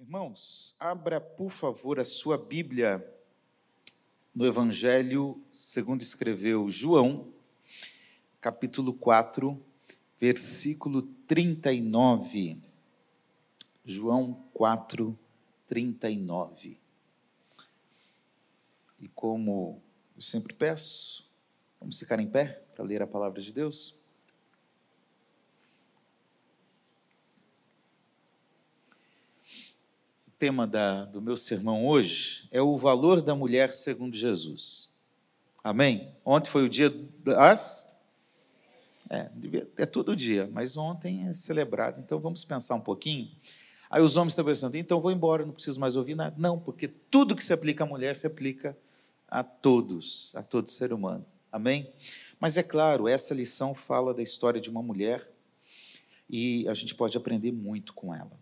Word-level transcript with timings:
Irmãos, 0.00 0.74
abra, 0.80 1.20
por 1.20 1.50
favor, 1.50 2.00
a 2.00 2.06
sua 2.06 2.38
Bíblia 2.38 3.06
no 4.34 4.46
Evangelho 4.46 5.38
segundo 5.52 6.00
escreveu 6.00 6.70
João, 6.70 7.30
capítulo 8.40 8.94
4, 8.94 9.62
versículo 10.18 11.02
39. 11.28 12.56
João 13.84 14.42
4, 14.54 15.16
39. 15.68 16.78
E 19.00 19.08
como 19.08 19.82
eu 20.16 20.22
sempre 20.22 20.54
peço, 20.54 21.28
vamos 21.78 21.98
ficar 21.98 22.18
em 22.18 22.26
pé 22.26 22.62
para 22.74 22.86
ler 22.86 23.02
a 23.02 23.06
palavra 23.06 23.42
de 23.42 23.52
Deus? 23.52 23.99
Tema 30.40 30.66
da, 30.66 31.04
do 31.04 31.20
meu 31.20 31.36
sermão 31.36 31.86
hoje 31.86 32.48
é 32.50 32.62
o 32.62 32.78
valor 32.78 33.20
da 33.20 33.34
mulher 33.34 33.70
segundo 33.74 34.16
Jesus. 34.16 34.88
Amém? 35.62 36.14
Ontem 36.24 36.48
foi 36.48 36.64
o 36.64 36.68
dia 36.68 36.88
das. 37.22 37.86
É, 39.10 39.28
é 39.76 39.84
todo 39.84 40.16
dia, 40.16 40.48
mas 40.50 40.78
ontem 40.78 41.28
é 41.28 41.34
celebrado. 41.34 42.00
Então 42.00 42.18
vamos 42.18 42.42
pensar 42.42 42.74
um 42.74 42.80
pouquinho. 42.80 43.28
Aí 43.90 44.00
os 44.00 44.16
homens 44.16 44.32
estão 44.32 44.42
pensando, 44.42 44.76
então 44.76 44.98
vou 44.98 45.12
embora, 45.12 45.44
não 45.44 45.52
preciso 45.52 45.78
mais 45.78 45.94
ouvir 45.94 46.14
nada. 46.14 46.34
Não, 46.38 46.58
porque 46.58 46.88
tudo 46.88 47.36
que 47.36 47.44
se 47.44 47.52
aplica 47.52 47.84
à 47.84 47.86
mulher 47.86 48.16
se 48.16 48.26
aplica 48.26 48.74
a 49.28 49.44
todos, 49.44 50.34
a 50.34 50.42
todo 50.42 50.70
ser 50.70 50.90
humano. 50.90 51.26
Amém? 51.52 51.92
Mas 52.38 52.56
é 52.56 52.62
claro, 52.62 53.06
essa 53.06 53.34
lição 53.34 53.74
fala 53.74 54.14
da 54.14 54.22
história 54.22 54.60
de 54.60 54.70
uma 54.70 54.82
mulher 54.82 55.30
e 56.30 56.66
a 56.66 56.72
gente 56.72 56.94
pode 56.94 57.14
aprender 57.14 57.52
muito 57.52 57.92
com 57.92 58.14
ela. 58.14 58.39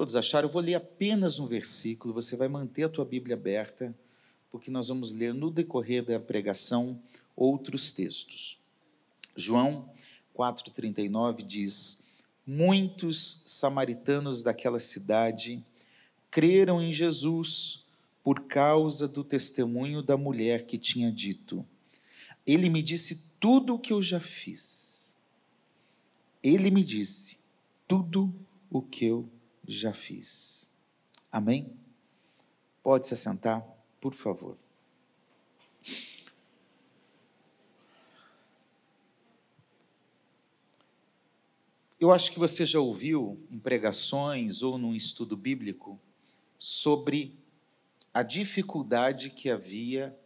Todos 0.00 0.16
acharam? 0.16 0.48
Eu 0.48 0.52
vou 0.54 0.62
ler 0.62 0.76
apenas 0.76 1.38
um 1.38 1.46
versículo, 1.46 2.14
você 2.14 2.34
vai 2.34 2.48
manter 2.48 2.84
a 2.84 2.88
tua 2.88 3.04
Bíblia 3.04 3.36
aberta, 3.36 3.94
porque 4.50 4.70
nós 4.70 4.88
vamos 4.88 5.12
ler 5.12 5.34
no 5.34 5.50
decorrer 5.50 6.02
da 6.02 6.18
pregação 6.18 6.98
outros 7.36 7.92
textos. 7.92 8.58
João 9.36 9.90
4,39 10.34 11.44
diz: 11.44 12.02
Muitos 12.46 13.42
samaritanos 13.44 14.42
daquela 14.42 14.78
cidade 14.78 15.62
creram 16.30 16.80
em 16.80 16.94
Jesus 16.94 17.84
por 18.24 18.44
causa 18.44 19.06
do 19.06 19.22
testemunho 19.22 20.02
da 20.02 20.16
mulher 20.16 20.64
que 20.64 20.78
tinha 20.78 21.12
dito: 21.12 21.62
Ele 22.46 22.70
me 22.70 22.82
disse 22.82 23.22
tudo 23.38 23.74
o 23.74 23.78
que 23.78 23.92
eu 23.92 24.00
já 24.00 24.18
fiz. 24.18 25.14
Ele 26.42 26.70
me 26.70 26.82
disse 26.82 27.36
tudo 27.86 28.34
o 28.70 28.80
que 28.80 29.04
eu 29.04 29.28
já 29.66 29.92
fiz. 29.92 30.70
Amém? 31.30 31.72
Pode 32.82 33.06
se 33.06 33.14
assentar, 33.14 33.64
por 34.00 34.14
favor. 34.14 34.56
Eu 42.00 42.10
acho 42.10 42.32
que 42.32 42.38
você 42.38 42.64
já 42.64 42.80
ouviu 42.80 43.38
em 43.50 43.58
pregações 43.58 44.62
ou 44.62 44.78
num 44.78 44.94
estudo 44.94 45.36
bíblico 45.36 46.00
sobre 46.58 47.38
a 48.12 48.22
dificuldade 48.22 49.28
que 49.28 49.50
havia 49.50 50.18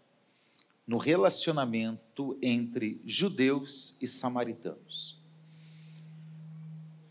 no 0.87 0.99
relacionamento 0.99 2.39
entre 2.41 3.01
judeus 3.05 3.97
e 4.01 4.07
samaritanos. 4.07 5.19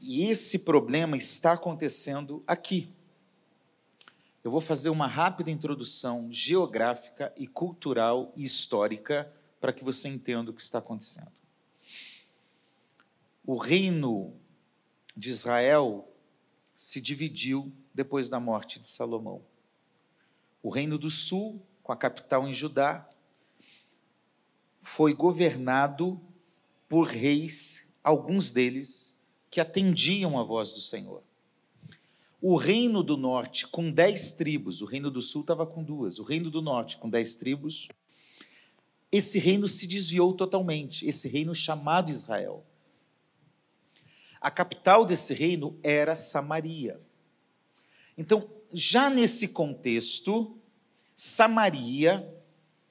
E 0.06 0.26
esse 0.26 0.60
problema 0.60 1.16
está 1.16 1.54
acontecendo 1.54 2.44
aqui. 2.46 2.94
Eu 4.44 4.52
vou 4.52 4.60
fazer 4.60 4.90
uma 4.90 5.08
rápida 5.08 5.50
introdução 5.50 6.28
geográfica 6.30 7.34
e 7.38 7.48
cultural 7.48 8.34
e 8.36 8.44
histórica 8.44 9.32
para 9.62 9.72
que 9.72 9.82
você 9.82 10.10
entenda 10.10 10.52
o 10.52 10.54
que 10.54 10.62
está 10.62 10.80
acontecendo. 10.80 11.32
O 13.46 13.56
reino 13.56 14.36
de 15.16 15.30
Israel 15.30 16.06
se 16.76 17.00
dividiu 17.00 17.72
depois 17.94 18.28
da 18.28 18.42
morte 18.42 18.82
de 18.82 18.88
Salomão. 18.88 19.42
O 20.62 20.70
reino 20.70 20.98
do 20.98 21.10
sul, 21.10 21.66
com 21.82 21.94
a 21.94 21.98
capital 21.98 22.46
em 22.46 22.54
Judá, 22.54 23.10
foi 24.82 25.14
governado 25.14 26.20
por 26.90 27.08
reis, 27.08 27.90
alguns 28.04 28.50
deles 28.50 29.13
que 29.54 29.62
atendiam 29.62 30.40
a 30.40 30.44
voz 30.44 30.72
do 30.72 30.80
Senhor. 30.80 31.22
O 32.42 32.56
reino 32.56 33.04
do 33.04 33.16
norte, 33.16 33.68
com 33.68 33.92
dez 33.92 34.32
tribos, 34.32 34.82
o 34.82 34.86
reino 34.86 35.12
do 35.12 35.22
sul 35.22 35.42
estava 35.42 35.64
com 35.64 35.84
duas, 35.84 36.18
o 36.18 36.24
reino 36.24 36.50
do 36.50 36.60
norte, 36.60 36.98
com 36.98 37.08
dez 37.08 37.36
tribos, 37.36 37.88
esse 39.12 39.38
reino 39.38 39.68
se 39.68 39.86
desviou 39.86 40.34
totalmente, 40.34 41.06
esse 41.06 41.28
reino 41.28 41.54
chamado 41.54 42.10
Israel. 42.10 42.66
A 44.42 44.50
capital 44.50 45.06
desse 45.06 45.36
reino 45.36 45.78
era 45.84 46.16
Samaria. 46.16 47.00
Então, 48.18 48.50
já 48.74 49.08
nesse 49.08 49.48
contexto, 49.48 50.58
Samaria, 51.16 52.28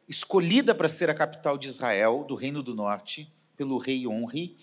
escolhida 0.09 0.77
para 0.77 0.89
ser 0.89 1.11
a 1.11 1.15
capital 1.15 1.59
de 1.59 1.67
Israel, 1.67 2.25
do 2.29 2.37
Reino 2.37 2.63
do 2.63 2.73
Norte, 2.73 3.29
pelo 3.57 3.79
rei 3.79 4.07
Honre, 4.07 4.57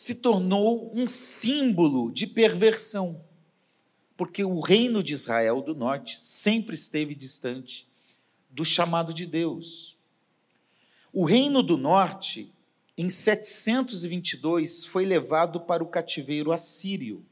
se 0.00 0.14
tornou 0.14 0.90
um 0.94 1.06
símbolo 1.06 2.10
de 2.10 2.26
perversão, 2.26 3.22
porque 4.16 4.42
o 4.42 4.58
reino 4.58 5.02
de 5.02 5.12
Israel 5.12 5.60
do 5.60 5.74
norte 5.74 6.18
sempre 6.18 6.74
esteve 6.74 7.14
distante 7.14 7.86
do 8.48 8.64
chamado 8.64 9.12
de 9.12 9.26
Deus. 9.26 9.98
O 11.12 11.26
reino 11.26 11.62
do 11.62 11.76
norte, 11.76 12.50
em 12.96 13.10
722, 13.10 14.86
foi 14.86 15.04
levado 15.04 15.60
para 15.60 15.84
o 15.84 15.88
cativeiro 15.88 16.50
assírio. 16.50 17.22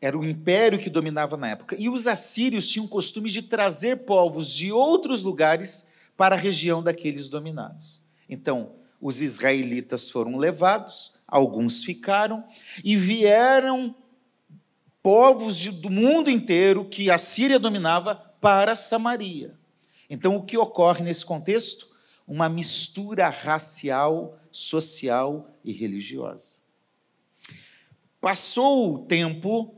Era 0.00 0.18
o 0.18 0.24
império 0.24 0.78
que 0.78 0.88
dominava 0.88 1.36
na 1.36 1.50
época. 1.50 1.76
E 1.78 1.86
os 1.86 2.06
assírios 2.06 2.66
tinham 2.66 2.86
o 2.86 2.88
costume 2.88 3.28
de 3.28 3.42
trazer 3.42 4.06
povos 4.06 4.50
de 4.50 4.72
outros 4.72 5.22
lugares 5.22 5.86
para 6.16 6.34
a 6.34 6.38
região 6.38 6.82
daqueles 6.82 7.28
dominados. 7.28 8.00
Então, 8.26 8.82
os 9.04 9.20
israelitas 9.20 10.08
foram 10.08 10.38
levados, 10.38 11.12
alguns 11.28 11.84
ficaram, 11.84 12.42
e 12.82 12.96
vieram 12.96 13.94
povos 15.02 15.58
de, 15.58 15.70
do 15.70 15.90
mundo 15.90 16.30
inteiro 16.30 16.86
que 16.86 17.10
a 17.10 17.18
Síria 17.18 17.58
dominava 17.58 18.14
para 18.14 18.74
Samaria. 18.74 19.58
Então, 20.08 20.34
o 20.36 20.42
que 20.42 20.56
ocorre 20.56 21.04
nesse 21.04 21.22
contexto? 21.22 21.86
Uma 22.26 22.48
mistura 22.48 23.28
racial, 23.28 24.38
social 24.50 25.50
e 25.62 25.70
religiosa. 25.70 26.62
Passou 28.22 28.94
o 28.94 28.98
tempo, 29.00 29.74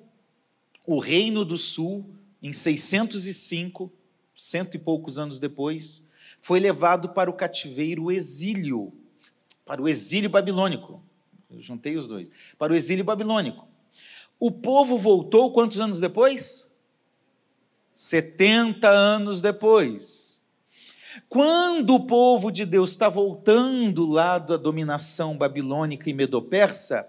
o 0.86 1.00
Reino 1.00 1.44
do 1.44 1.56
Sul, 1.56 2.08
em 2.40 2.52
605, 2.52 3.92
cento 4.36 4.76
e 4.76 4.78
poucos 4.78 5.18
anos 5.18 5.40
depois, 5.40 6.06
foi 6.40 6.60
levado 6.60 7.08
para 7.08 7.28
o 7.28 7.34
cativeiro 7.34 8.12
exílio 8.12 8.92
para 9.66 9.82
o 9.82 9.88
exílio 9.88 10.30
babilônico. 10.30 11.02
Eu 11.50 11.60
juntei 11.60 11.96
os 11.96 12.06
dois. 12.06 12.30
Para 12.56 12.72
o 12.72 12.76
exílio 12.76 13.04
babilônico. 13.04 13.66
O 14.38 14.50
povo 14.50 14.96
voltou 14.96 15.52
quantos 15.52 15.80
anos 15.80 15.98
depois? 15.98 16.72
70 17.94 18.88
anos 18.88 19.42
depois. 19.42 20.46
Quando 21.28 21.94
o 21.94 22.06
povo 22.06 22.52
de 22.52 22.64
Deus 22.64 22.90
está 22.90 23.08
voltando 23.08 24.06
lá 24.06 24.38
da 24.38 24.56
dominação 24.56 25.36
babilônica 25.36 26.08
e 26.08 26.14
medo-persa, 26.14 27.08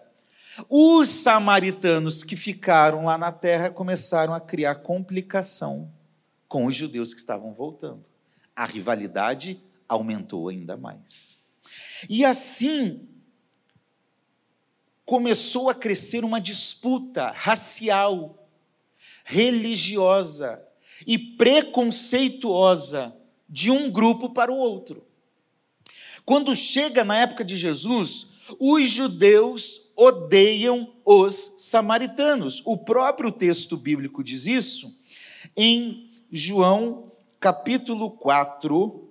os 0.70 1.10
samaritanos 1.10 2.24
que 2.24 2.36
ficaram 2.36 3.06
lá 3.06 3.18
na 3.18 3.32
terra 3.32 3.70
começaram 3.70 4.34
a 4.34 4.40
criar 4.40 4.76
complicação 4.76 5.92
com 6.48 6.66
os 6.66 6.76
judeus 6.76 7.14
que 7.14 7.20
estavam 7.20 7.54
voltando. 7.54 8.04
A 8.56 8.66
rivalidade 8.66 9.62
aumentou 9.88 10.48
ainda 10.48 10.76
mais. 10.76 11.37
E 12.10 12.24
assim 12.26 13.08
começou 15.06 15.70
a 15.70 15.76
crescer 15.76 16.24
uma 16.26 16.42
disputa 16.42 17.32
racial, 17.34 18.48
religiosa 19.24 20.62
e 21.06 21.18
preconceituosa 21.18 23.16
de 23.48 23.72
um 23.72 23.90
grupo 23.90 24.30
para 24.30 24.52
o 24.52 24.58
outro. 24.58 25.06
Quando 26.26 26.54
chega 26.56 27.06
na 27.06 27.18
época 27.18 27.46
de 27.46 27.56
Jesus, 27.56 28.34
os 28.60 28.90
judeus 28.90 29.92
odeiam 29.96 30.94
os 31.06 31.56
samaritanos. 31.60 32.62
O 32.66 32.78
próprio 32.78 33.32
texto 33.32 33.78
bíblico 33.78 34.24
diz 34.24 34.46
isso 34.46 34.94
em 35.56 36.12
João 36.30 37.12
capítulo 37.40 38.12
4, 38.12 39.07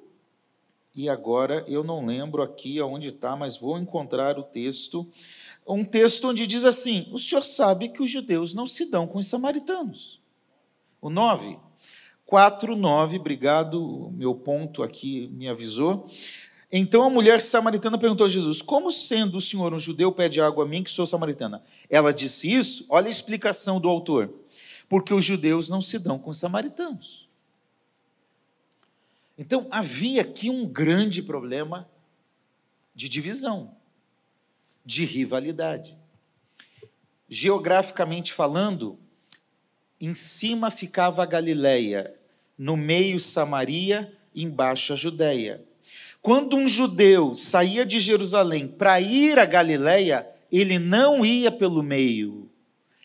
e 0.96 1.10
agora 1.10 1.62
eu 1.68 1.84
não 1.84 2.06
lembro 2.06 2.42
aqui 2.42 2.80
aonde 2.80 3.08
está, 3.08 3.36
mas 3.36 3.58
vou 3.58 3.78
encontrar 3.78 4.38
o 4.38 4.42
texto. 4.42 5.06
Um 5.66 5.84
texto 5.84 6.28
onde 6.28 6.46
diz 6.46 6.64
assim: 6.64 7.06
O 7.12 7.18
senhor 7.18 7.44
sabe 7.44 7.90
que 7.90 8.02
os 8.02 8.10
judeus 8.10 8.54
não 8.54 8.66
se 8.66 8.86
dão 8.86 9.06
com 9.06 9.18
os 9.18 9.26
samaritanos. 9.26 10.18
O 11.00 11.10
9. 11.10 11.58
4, 12.24 12.74
9, 12.74 13.18
obrigado, 13.18 14.10
meu 14.14 14.34
ponto 14.34 14.82
aqui 14.82 15.28
me 15.28 15.48
avisou. 15.48 16.10
Então 16.72 17.04
a 17.04 17.10
mulher 17.10 17.40
samaritana 17.40 17.98
perguntou 17.98 18.24
a 18.24 18.30
Jesus: 18.30 18.62
Como 18.62 18.90
sendo 18.90 19.36
o 19.36 19.40
senhor 19.40 19.74
um 19.74 19.78
judeu 19.78 20.10
pede 20.10 20.40
água 20.40 20.64
a 20.64 20.66
mim 20.68 20.82
que 20.82 20.90
sou 20.90 21.06
samaritana? 21.06 21.62
Ela 21.90 22.12
disse 22.12 22.50
isso, 22.50 22.86
olha 22.88 23.06
a 23.06 23.10
explicação 23.10 23.78
do 23.78 23.88
autor. 23.88 24.32
Porque 24.88 25.12
os 25.12 25.24
judeus 25.24 25.68
não 25.68 25.82
se 25.82 25.98
dão 25.98 26.18
com 26.18 26.30
os 26.30 26.38
samaritanos. 26.38 27.25
Então 29.38 29.66
havia 29.70 30.22
aqui 30.22 30.48
um 30.48 30.66
grande 30.66 31.22
problema 31.22 31.88
de 32.94 33.08
divisão, 33.08 33.76
de 34.84 35.04
rivalidade. 35.04 35.96
Geograficamente 37.28 38.32
falando, 38.32 38.98
em 40.00 40.14
cima 40.14 40.70
ficava 40.70 41.22
a 41.22 41.26
Galileia, 41.26 42.14
no 42.56 42.76
meio 42.76 43.20
Samaria, 43.20 44.16
embaixo 44.34 44.94
a 44.94 44.96
Judéia. 44.96 45.62
Quando 46.22 46.56
um 46.56 46.66
judeu 46.66 47.34
saía 47.34 47.84
de 47.84 48.00
Jerusalém 48.00 48.66
para 48.66 49.00
ir 49.00 49.38
a 49.38 49.44
Galileia, 49.44 50.26
ele 50.50 50.78
não 50.78 51.24
ia 51.24 51.52
pelo 51.52 51.82
meio, 51.82 52.50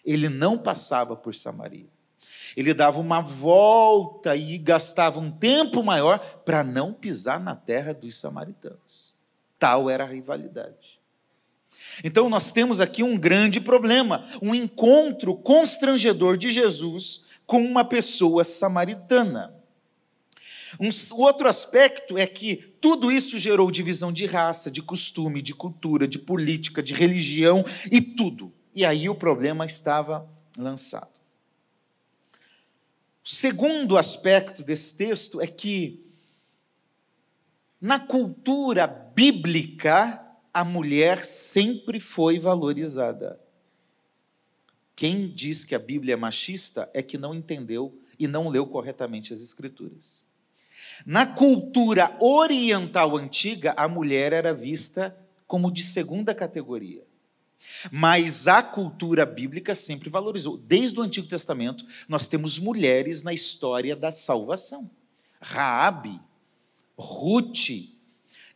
ele 0.05 0.29
não 0.29 0.57
passava 0.57 1.15
por 1.15 1.35
Samaria. 1.35 1.90
Ele 2.55 2.73
dava 2.73 2.99
uma 2.99 3.21
volta 3.21 4.35
e 4.35 4.57
gastava 4.57 5.19
um 5.19 5.31
tempo 5.31 5.81
maior 5.83 6.19
para 6.43 6.63
não 6.63 6.93
pisar 6.93 7.39
na 7.39 7.55
terra 7.55 7.93
dos 7.93 8.17
samaritanos. 8.17 9.13
Tal 9.57 9.89
era 9.89 10.03
a 10.03 10.07
rivalidade. 10.07 10.99
Então 12.03 12.29
nós 12.29 12.51
temos 12.51 12.79
aqui 12.79 13.03
um 13.03 13.17
grande 13.17 13.59
problema, 13.59 14.25
um 14.41 14.53
encontro 14.53 15.35
constrangedor 15.35 16.37
de 16.37 16.51
Jesus 16.51 17.21
com 17.45 17.61
uma 17.63 17.83
pessoa 17.83 18.43
samaritana. 18.43 19.53
Um 20.79 20.89
outro 21.21 21.49
aspecto 21.49 22.17
é 22.17 22.25
que 22.25 22.55
tudo 22.79 23.11
isso 23.11 23.37
gerou 23.37 23.69
divisão 23.69 24.11
de 24.11 24.25
raça, 24.25 24.71
de 24.71 24.81
costume, 24.81 25.41
de 25.41 25.53
cultura, 25.53 26.07
de 26.07 26.17
política, 26.17 26.81
de 26.81 26.93
religião 26.93 27.65
e 27.91 28.01
tudo. 28.01 28.53
E 28.73 28.85
aí 28.85 29.09
o 29.09 29.15
problema 29.15 29.65
estava 29.65 30.27
lançado. 30.57 31.20
O 33.23 33.29
segundo 33.29 33.97
aspecto 33.97 34.63
desse 34.63 34.95
texto 34.95 35.39
é 35.39 35.47
que, 35.47 36.03
na 37.79 37.99
cultura 37.99 38.87
bíblica, 38.87 40.19
a 40.53 40.65
mulher 40.65 41.25
sempre 41.25 41.99
foi 41.99 42.39
valorizada. 42.39 43.39
Quem 44.95 45.27
diz 45.27 45.63
que 45.63 45.75
a 45.75 45.79
Bíblia 45.79 46.13
é 46.13 46.17
machista 46.17 46.89
é 46.93 47.01
que 47.01 47.17
não 47.17 47.33
entendeu 47.33 47.99
e 48.19 48.27
não 48.27 48.49
leu 48.49 48.67
corretamente 48.67 49.33
as 49.33 49.41
Escrituras. 49.41 50.25
Na 51.05 51.25
cultura 51.25 52.15
oriental 52.19 53.17
antiga, 53.17 53.73
a 53.75 53.87
mulher 53.87 54.33
era 54.33 54.53
vista 54.53 55.15
como 55.47 55.71
de 55.71 55.83
segunda 55.83 56.35
categoria. 56.35 57.03
Mas 57.91 58.47
a 58.47 58.61
cultura 58.61 59.25
bíblica 59.25 59.75
sempre 59.75 60.09
valorizou. 60.09 60.57
Desde 60.57 60.99
o 60.99 61.03
Antigo 61.03 61.27
Testamento, 61.27 61.85
nós 62.07 62.27
temos 62.27 62.59
mulheres 62.59 63.23
na 63.23 63.33
história 63.33 63.95
da 63.95 64.11
salvação. 64.11 64.89
Raabe, 65.39 66.19
Ruth, 66.97 67.69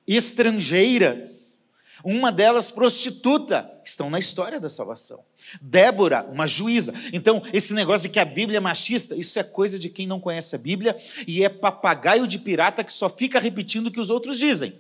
estrangeiras, 0.08 1.62
uma 2.04 2.32
delas 2.32 2.70
prostituta, 2.70 3.70
estão 3.84 4.10
na 4.10 4.20
história 4.20 4.60
da 4.60 4.70
salvação. 4.70 5.24
Débora, 5.62 6.24
uma 6.24 6.48
juíza. 6.48 6.94
Então, 7.14 7.44
esse 7.54 7.74
negócio 7.74 8.08
de 8.08 8.14
que 8.14 8.20
a 8.20 8.26
Bíblia 8.26 8.58
é 8.58 8.60
machista, 8.60 9.16
isso 9.16 9.38
é 9.40 9.44
coisa 9.44 9.78
de 9.80 9.90
quem 9.90 10.08
não 10.08 10.20
conhece 10.20 10.56
a 10.56 10.60
Bíblia 10.60 10.98
e 11.28 11.44
é 11.44 11.50
papagaio 11.50 12.28
de 12.28 12.38
pirata 12.38 12.84
que 12.84 12.92
só 12.92 13.10
fica 13.10 13.40
repetindo 13.40 13.88
o 13.88 13.92
que 13.92 14.00
os 14.00 14.10
outros 14.10 14.38
dizem. 14.38 14.76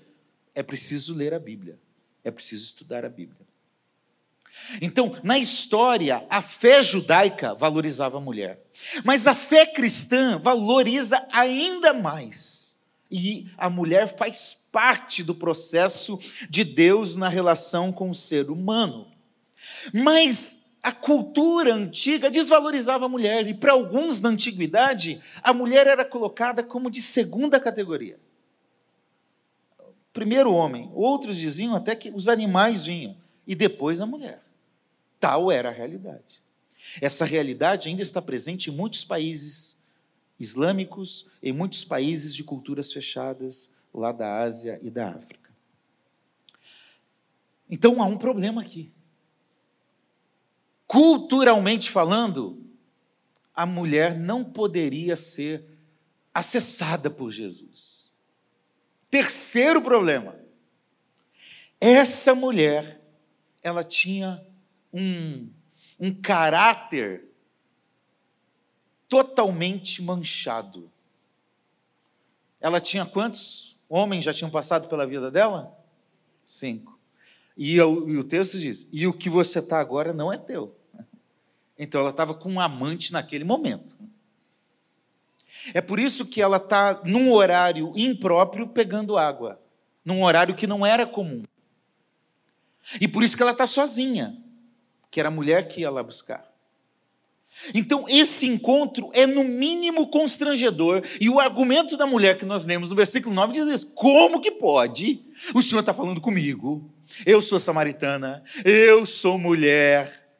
É 0.53 0.63
preciso 0.63 1.13
ler 1.13 1.33
a 1.33 1.39
Bíblia. 1.39 1.77
É 2.23 2.31
preciso 2.31 2.63
estudar 2.63 3.05
a 3.05 3.09
Bíblia. 3.09 3.44
Então, 4.81 5.15
na 5.23 5.37
história, 5.37 6.25
a 6.29 6.41
fé 6.41 6.81
judaica 6.81 7.53
valorizava 7.53 8.17
a 8.17 8.21
mulher, 8.21 8.59
mas 9.03 9.27
a 9.27 9.35
fé 9.35 9.65
cristã 9.65 10.37
valoriza 10.37 11.25
ainda 11.31 11.93
mais. 11.93 12.75
E 13.09 13.47
a 13.57 13.69
mulher 13.69 14.17
faz 14.17 14.53
parte 14.71 15.23
do 15.23 15.35
processo 15.35 16.19
de 16.49 16.63
Deus 16.63 17.15
na 17.15 17.29
relação 17.29 17.91
com 17.91 18.09
o 18.09 18.15
ser 18.15 18.49
humano. 18.49 19.07
Mas 19.93 20.65
a 20.81 20.91
cultura 20.91 21.73
antiga 21.73 22.29
desvalorizava 22.29 23.05
a 23.05 23.09
mulher, 23.09 23.47
e 23.47 23.53
para 23.53 23.73
alguns 23.73 24.21
na 24.21 24.29
antiguidade, 24.29 25.21
a 25.41 25.53
mulher 25.53 25.87
era 25.87 26.05
colocada 26.05 26.61
como 26.61 26.91
de 26.91 27.01
segunda 27.01 27.59
categoria. 27.59 28.19
Primeiro 30.13 30.51
o 30.51 30.55
homem, 30.55 30.91
outros 30.93 31.37
diziam 31.37 31.75
até 31.75 31.95
que 31.95 32.09
os 32.09 32.27
animais 32.27 32.85
vinham, 32.85 33.17
e 33.47 33.55
depois 33.55 33.99
a 33.99 34.05
mulher. 34.05 34.44
Tal 35.25 35.51
era 35.51 35.69
a 35.69 35.71
realidade. 35.71 36.39
Essa 37.01 37.25
realidade 37.25 37.89
ainda 37.89 38.03
está 38.03 38.21
presente 38.21 38.69
em 38.69 38.73
muitos 38.73 39.03
países 39.03 39.83
islâmicos, 40.39 41.25
em 41.41 41.51
muitos 41.51 41.83
países 41.83 42.35
de 42.35 42.43
culturas 42.43 42.93
fechadas, 42.93 43.71
lá 43.91 44.11
da 44.11 44.43
Ásia 44.43 44.79
e 44.83 44.91
da 44.91 45.09
África. 45.09 45.49
Então 47.67 48.03
há 48.03 48.05
um 48.05 48.19
problema 48.19 48.61
aqui 48.61 48.93
culturalmente 50.85 51.89
falando, 51.89 52.63
a 53.55 53.65
mulher 53.65 54.15
não 54.15 54.43
poderia 54.43 55.15
ser 55.15 55.65
acessada 56.31 57.09
por 57.09 57.31
Jesus. 57.31 58.13
Terceiro 59.09 59.81
problema. 59.81 60.35
Essa 61.81 62.35
mulher, 62.35 63.01
ela 63.63 63.83
tinha 63.83 64.45
um, 64.95 65.49
um 65.99 66.13
caráter 66.13 67.25
totalmente 69.09 70.01
manchado. 70.01 70.89
Ela 72.61 72.79
tinha 72.79 73.05
quantos 73.05 73.77
homens 73.89 74.23
já 74.23 74.33
tinham 74.33 74.49
passado 74.49 74.87
pela 74.87 75.05
vida 75.05 75.29
dela? 75.29 75.77
Cinco. 76.43 76.97
E, 77.57 77.75
eu, 77.75 78.09
e 78.09 78.17
o 78.17 78.23
texto 78.23 78.57
diz: 78.57 78.87
e 78.91 79.05
o 79.05 79.13
que 79.13 79.29
você 79.29 79.59
está 79.59 79.79
agora 79.79 80.13
não 80.13 80.31
é 80.31 80.37
teu. 80.37 80.75
Então 81.77 81.99
ela 81.99 82.11
estava 82.11 82.33
com 82.33 82.53
um 82.53 82.61
amante 82.61 83.11
naquele 83.11 83.43
momento. 83.43 83.97
É 85.73 85.81
por 85.81 85.99
isso 85.99 86.25
que 86.25 86.41
ela 86.41 86.55
está 86.55 87.01
num 87.03 87.33
horário 87.33 87.91
impróprio 87.97 88.69
pegando 88.69 89.17
água, 89.17 89.59
num 90.05 90.23
horário 90.23 90.55
que 90.55 90.65
não 90.65 90.85
era 90.85 91.05
comum. 91.05 91.43
E 93.01 93.09
por 93.09 93.23
isso 93.23 93.35
que 93.35 93.43
ela 93.43 93.51
está 93.51 93.67
sozinha, 93.67 94.41
que 95.15 95.19
era 95.21 95.29
a 95.29 95.31
mulher 95.31 95.69
que 95.69 95.79
ia 95.79 95.89
lá 95.89 96.03
buscar. 96.03 96.45
Então, 97.73 98.03
esse 98.09 98.45
encontro 98.45 99.09
é 99.13 99.25
no 99.25 99.45
mínimo 99.45 100.07
constrangedor, 100.09 101.03
e 101.21 101.29
o 101.29 101.39
argumento 101.39 101.95
da 101.95 102.05
mulher 102.05 102.37
que 102.37 102.43
nós 102.43 102.65
lemos 102.65 102.89
no 102.89 102.97
versículo 102.97 103.33
9 103.33 103.53
diz 103.53 103.65
isso: 103.65 103.87
como 103.91 104.41
que 104.41 104.51
pode? 104.51 105.23
O 105.53 105.61
Senhor 105.61 105.79
está 105.79 105.93
falando 105.93 106.19
comigo, 106.19 106.91
eu 107.25 107.41
sou 107.41 107.61
samaritana, 107.61 108.43
eu 108.65 109.05
sou 109.05 109.37
mulher. 109.37 110.35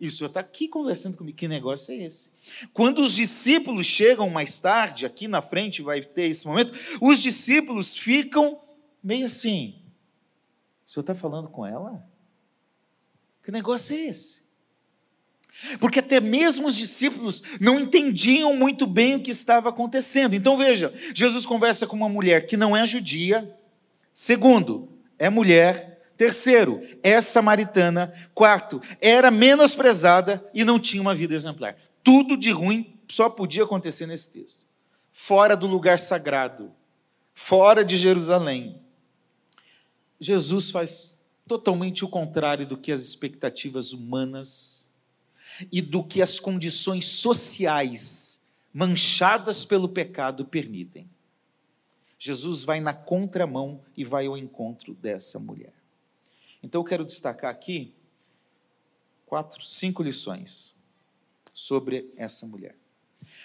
E 0.00 0.06
o 0.06 0.10
Senhor 0.10 0.28
está 0.28 0.40
aqui 0.40 0.68
conversando 0.68 1.18
comigo. 1.18 1.36
Que 1.36 1.46
negócio 1.46 1.92
é 1.92 1.98
esse? 1.98 2.30
Quando 2.72 3.02
os 3.02 3.12
discípulos 3.14 3.84
chegam 3.84 4.30
mais 4.30 4.58
tarde, 4.58 5.04
aqui 5.04 5.28
na 5.28 5.42
frente 5.42 5.82
vai 5.82 6.00
ter 6.00 6.30
esse 6.30 6.46
momento, 6.46 6.72
os 6.98 7.20
discípulos 7.20 7.94
ficam 7.94 8.58
meio 9.04 9.26
assim: 9.26 9.74
o 10.86 10.90
Senhor 10.90 11.02
está 11.02 11.14
falando 11.14 11.50
com 11.50 11.66
ela? 11.66 12.02
Que 13.48 13.52
negócio 13.52 13.96
é 13.96 14.00
esse? 14.08 14.42
Porque 15.80 16.00
até 16.00 16.20
mesmo 16.20 16.66
os 16.66 16.76
discípulos 16.76 17.42
não 17.58 17.80
entendiam 17.80 18.54
muito 18.54 18.86
bem 18.86 19.14
o 19.14 19.22
que 19.22 19.30
estava 19.30 19.70
acontecendo. 19.70 20.34
Então 20.34 20.54
veja: 20.54 20.92
Jesus 21.14 21.46
conversa 21.46 21.86
com 21.86 21.96
uma 21.96 22.10
mulher 22.10 22.44
que 22.44 22.58
não 22.58 22.76
é 22.76 22.84
judia. 22.84 23.50
Segundo, 24.12 24.92
é 25.18 25.30
mulher. 25.30 26.12
Terceiro, 26.14 26.82
é 27.02 27.22
samaritana. 27.22 28.12
Quarto, 28.34 28.82
era 29.00 29.30
menosprezada 29.30 30.46
e 30.52 30.62
não 30.62 30.78
tinha 30.78 31.00
uma 31.00 31.14
vida 31.14 31.34
exemplar. 31.34 31.74
Tudo 32.04 32.36
de 32.36 32.50
ruim 32.50 32.98
só 33.08 33.30
podia 33.30 33.64
acontecer 33.64 34.04
nesse 34.04 34.30
texto. 34.30 34.66
Fora 35.10 35.56
do 35.56 35.66
lugar 35.66 35.98
sagrado, 35.98 36.70
fora 37.32 37.82
de 37.82 37.96
Jerusalém. 37.96 38.78
Jesus 40.20 40.70
faz 40.70 41.17
totalmente 41.48 42.04
o 42.04 42.08
contrário 42.08 42.66
do 42.66 42.76
que 42.76 42.92
as 42.92 43.00
expectativas 43.00 43.92
humanas 43.92 44.88
e 45.72 45.80
do 45.80 46.04
que 46.04 46.22
as 46.22 46.38
condições 46.38 47.06
sociais 47.06 48.46
manchadas 48.72 49.64
pelo 49.64 49.88
pecado 49.88 50.44
permitem. 50.44 51.08
Jesus 52.18 52.62
vai 52.62 52.80
na 52.80 52.92
contramão 52.92 53.80
e 53.96 54.04
vai 54.04 54.26
ao 54.26 54.36
encontro 54.36 54.94
dessa 54.94 55.38
mulher. 55.38 55.72
Então 56.62 56.80
eu 56.80 56.84
quero 56.84 57.04
destacar 57.04 57.50
aqui 57.50 57.94
quatro, 59.26 59.64
cinco 59.64 60.02
lições 60.02 60.74
sobre 61.54 62.12
essa 62.16 62.46
mulher. 62.46 62.76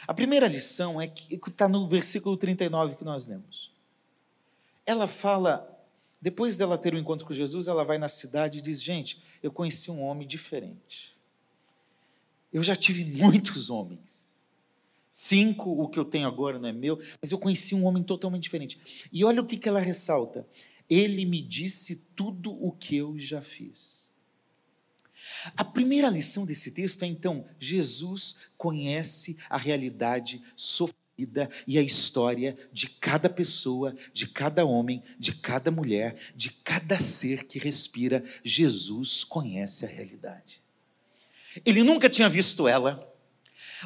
A 0.08 0.14
primeira 0.14 0.48
lição 0.48 1.00
é 1.00 1.08
que 1.08 1.36
está 1.36 1.68
no 1.68 1.88
versículo 1.88 2.36
39 2.36 2.96
que 2.96 3.04
nós 3.04 3.26
lemos. 3.26 3.72
Ela 4.86 5.08
fala, 5.08 5.73
depois 6.24 6.56
dela 6.56 6.78
ter 6.78 6.94
o 6.94 6.96
um 6.96 7.00
encontro 7.02 7.28
com 7.28 7.34
Jesus, 7.34 7.68
ela 7.68 7.84
vai 7.84 7.98
na 7.98 8.08
cidade 8.08 8.60
e 8.60 8.62
diz: 8.62 8.82
Gente, 8.82 9.22
eu 9.44 9.52
conheci 9.52 9.92
um 9.92 10.02
homem 10.02 10.26
diferente. 10.26 11.14
Eu 12.52 12.64
já 12.64 12.78
tive 12.78 13.04
muitos 13.04 13.70
homens. 13.70 14.48
Cinco, 15.10 15.70
o 15.70 15.90
que 15.90 16.00
eu 16.00 16.06
tenho 16.06 16.26
agora 16.26 16.58
não 16.58 16.70
é 16.70 16.72
meu, 16.72 16.98
mas 17.22 17.34
eu 17.34 17.38
conheci 17.38 17.76
um 17.76 17.84
homem 17.84 18.02
totalmente 18.02 18.44
diferente. 18.44 18.80
E 19.12 19.26
olha 19.26 19.42
o 19.42 19.46
que, 19.46 19.58
que 19.58 19.68
ela 19.68 19.82
ressalta. 19.82 20.48
Ele 20.90 21.26
me 21.26 21.42
disse 21.42 21.98
tudo 22.16 22.54
o 22.54 22.72
que 22.72 22.96
eu 22.96 23.20
já 23.20 23.42
fiz. 23.42 24.10
A 25.58 25.66
primeira 25.66 26.10
lição 26.10 26.46
desse 26.46 26.72
texto 26.72 27.04
é 27.04 27.06
então: 27.06 27.46
Jesus 27.60 28.38
conhece 28.58 29.38
a 29.50 29.58
realidade 29.58 30.42
sofrida 30.56 31.03
e 31.68 31.78
a 31.78 31.82
história 31.82 32.58
de 32.72 32.88
cada 32.88 33.30
pessoa, 33.30 33.96
de 34.14 34.28
cada 34.28 34.66
homem, 34.66 35.04
de 35.20 35.34
cada 35.34 35.70
mulher, 35.70 36.16
de 36.36 36.50
cada 36.50 37.00
ser 37.00 37.46
que 37.46 37.60
respira. 37.60 38.24
Jesus 38.44 39.24
conhece 39.24 39.86
a 39.86 39.88
realidade. 39.88 40.62
Ele 41.66 41.84
nunca 41.84 42.10
tinha 42.10 42.28
visto 42.28 42.68
ela, 42.68 43.14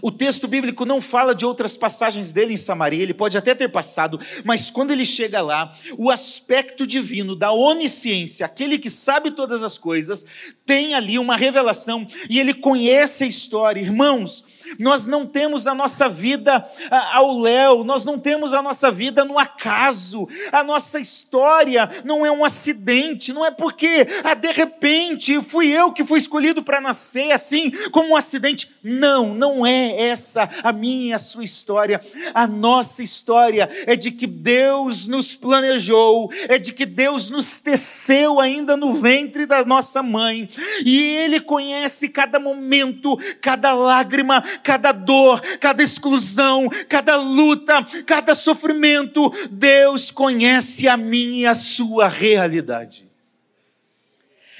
o 0.02 0.12
texto 0.12 0.48
bíblico 0.48 0.86
não 0.86 1.02
fala 1.02 1.34
de 1.34 1.46
outras 1.46 1.76
passagens 1.76 2.32
dele 2.32 2.54
em 2.54 2.58
Samaria, 2.58 3.02
ele 3.02 3.14
pode 3.14 3.38
até 3.38 3.56
ter 3.56 3.70
passado, 3.70 4.20
mas 4.44 4.70
quando 4.70 4.92
ele 4.92 5.06
chega 5.06 5.42
lá, 5.42 5.76
o 5.98 6.12
aspecto 6.12 6.86
divino 6.86 7.36
da 7.36 7.52
onisciência, 7.52 8.46
aquele 8.46 8.78
que 8.78 8.90
sabe 8.90 9.32
todas 9.32 9.64
as 9.64 9.78
coisas, 9.78 10.26
tem 10.66 10.94
ali 10.94 11.18
uma 11.18 11.36
revelação 11.36 12.08
e 12.30 12.40
ele 12.40 12.54
conhece 12.54 13.24
a 13.24 13.28
história. 13.28 13.82
Irmãos, 13.82 14.44
nós 14.80 15.06
não 15.06 15.26
temos 15.26 15.68
a 15.68 15.74
nossa 15.74 16.08
vida 16.10 16.66
ao 17.12 17.40
léu, 17.40 17.84
nós 17.84 18.06
não 18.06 18.20
temos 18.20 18.54
a 18.54 18.62
nossa 18.62 18.92
vida 18.92 19.24
no 19.24 19.40
acaso, 19.40 20.28
a 20.52 20.64
nossa 20.64 21.00
história 21.00 21.90
não 22.04 22.26
é 22.26 22.32
um 22.32 22.44
acidente, 22.44 23.34
não 23.34 23.46
é 23.46 23.52
porque 23.52 24.08
ah, 24.24 24.34
de 24.34 24.52
repente 24.52 25.42
fui 25.42 25.70
eu 25.70 25.92
que 25.92 26.06
fui 26.06 26.20
escolhido 26.20 26.64
para 26.64 26.82
nascer 26.82 27.32
assim 27.32 27.72
como 27.92 28.10
um 28.10 28.16
acidente. 28.16 28.70
Não, 28.84 29.34
não 29.34 29.66
é 29.66 30.02
essa 30.02 30.50
a 30.64 30.72
minha 30.72 31.10
e 31.10 31.14
a 31.14 31.20
sua 31.20 31.44
história. 31.44 32.02
A 32.34 32.48
nossa 32.48 33.04
história 33.04 33.70
é 33.86 33.96
de 33.96 34.12
que 34.12 34.28
Deus 34.28 35.08
nos 35.08 35.36
planejou, 35.36 36.32
é 36.48 36.58
de 36.58 36.72
que 36.72 36.86
Deus 36.86 37.30
nos 37.30 37.60
teceu 37.60 38.40
ainda 38.40 38.76
no 38.76 38.94
ventre 38.94 39.46
da 39.46 39.64
nossa 39.66 40.02
mãe, 40.02 40.50
e 40.86 41.00
Ele 41.00 41.40
conhece 41.40 42.10
cada 42.10 42.40
momento, 42.40 43.18
cada 43.42 43.74
lágrima, 43.74 44.44
cada 44.64 44.92
dor, 44.92 45.42
cada 45.60 45.84
exclusão, 45.84 46.70
cada 46.90 47.16
luta, 47.16 47.84
cada 48.06 48.36
sofrimento, 48.36 49.32
Deus 49.50 50.12
conhece 50.12 50.88
a 50.88 50.98
minha 50.98 51.42
e 51.42 51.46
a 51.46 51.56
sua 51.56 52.08
realidade. 52.08 53.08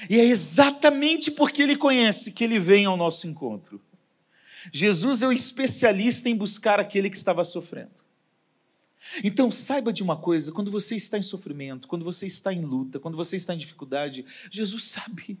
E 0.08 0.18
é 0.18 0.24
exatamente 0.24 1.30
porque 1.30 1.62
Ele 1.62 1.76
conhece 1.76 2.30
que 2.30 2.44
Ele 2.44 2.58
vem 2.58 2.84
ao 2.84 2.96
nosso 2.96 3.26
encontro. 3.26 3.80
Jesus 4.72 5.22
é 5.22 5.26
o 5.26 5.32
especialista 5.32 6.28
em 6.28 6.36
buscar 6.36 6.78
aquele 6.78 7.10
que 7.10 7.16
estava 7.16 7.42
sofrendo. 7.42 8.06
Então 9.24 9.50
saiba 9.50 9.92
de 9.92 10.02
uma 10.02 10.16
coisa: 10.16 10.52
quando 10.52 10.70
você 10.70 10.94
está 10.96 11.18
em 11.18 11.22
sofrimento, 11.22 11.88
quando 11.88 12.04
você 12.04 12.26
está 12.26 12.52
em 12.52 12.64
luta, 12.64 13.00
quando 13.00 13.16
você 13.16 13.36
está 13.36 13.54
em 13.54 13.58
dificuldade, 13.58 14.24
Jesus 14.50 14.84
sabe. 14.84 15.38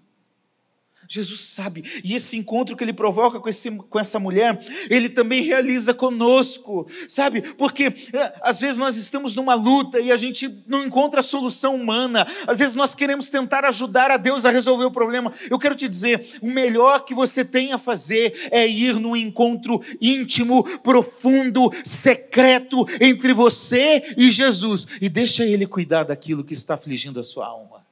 Jesus 1.10 1.40
sabe, 1.40 1.82
e 2.04 2.14
esse 2.14 2.36
encontro 2.36 2.76
que 2.76 2.84
ele 2.84 2.92
provoca 2.92 3.40
com, 3.40 3.48
esse, 3.48 3.70
com 3.70 3.98
essa 3.98 4.18
mulher, 4.18 4.60
ele 4.90 5.08
também 5.08 5.42
realiza 5.42 5.94
conosco, 5.94 6.86
sabe? 7.08 7.40
Porque 7.54 7.84
é, 8.12 8.34
às 8.42 8.60
vezes 8.60 8.76
nós 8.76 8.94
estamos 8.94 9.34
numa 9.34 9.54
luta 9.54 9.98
e 10.00 10.12
a 10.12 10.18
gente 10.18 10.62
não 10.66 10.84
encontra 10.84 11.20
a 11.20 11.22
solução 11.22 11.74
humana, 11.74 12.26
às 12.46 12.58
vezes 12.58 12.74
nós 12.74 12.94
queremos 12.94 13.30
tentar 13.30 13.64
ajudar 13.64 14.10
a 14.10 14.18
Deus 14.18 14.44
a 14.44 14.50
resolver 14.50 14.84
o 14.84 14.90
problema. 14.90 15.32
Eu 15.48 15.58
quero 15.58 15.74
te 15.74 15.88
dizer: 15.88 16.36
o 16.42 16.46
melhor 16.46 17.06
que 17.06 17.14
você 17.14 17.42
tem 17.42 17.72
a 17.72 17.78
fazer 17.78 18.48
é 18.50 18.68
ir 18.68 19.00
num 19.00 19.16
encontro 19.16 19.80
íntimo, 19.98 20.62
profundo, 20.80 21.72
secreto 21.84 22.86
entre 23.00 23.32
você 23.32 24.14
e 24.14 24.30
Jesus, 24.30 24.86
e 25.00 25.08
deixa 25.08 25.42
Ele 25.42 25.66
cuidar 25.66 26.04
daquilo 26.04 26.44
que 26.44 26.52
está 26.52 26.74
afligindo 26.74 27.18
a 27.18 27.22
sua 27.22 27.46
alma. 27.46 27.86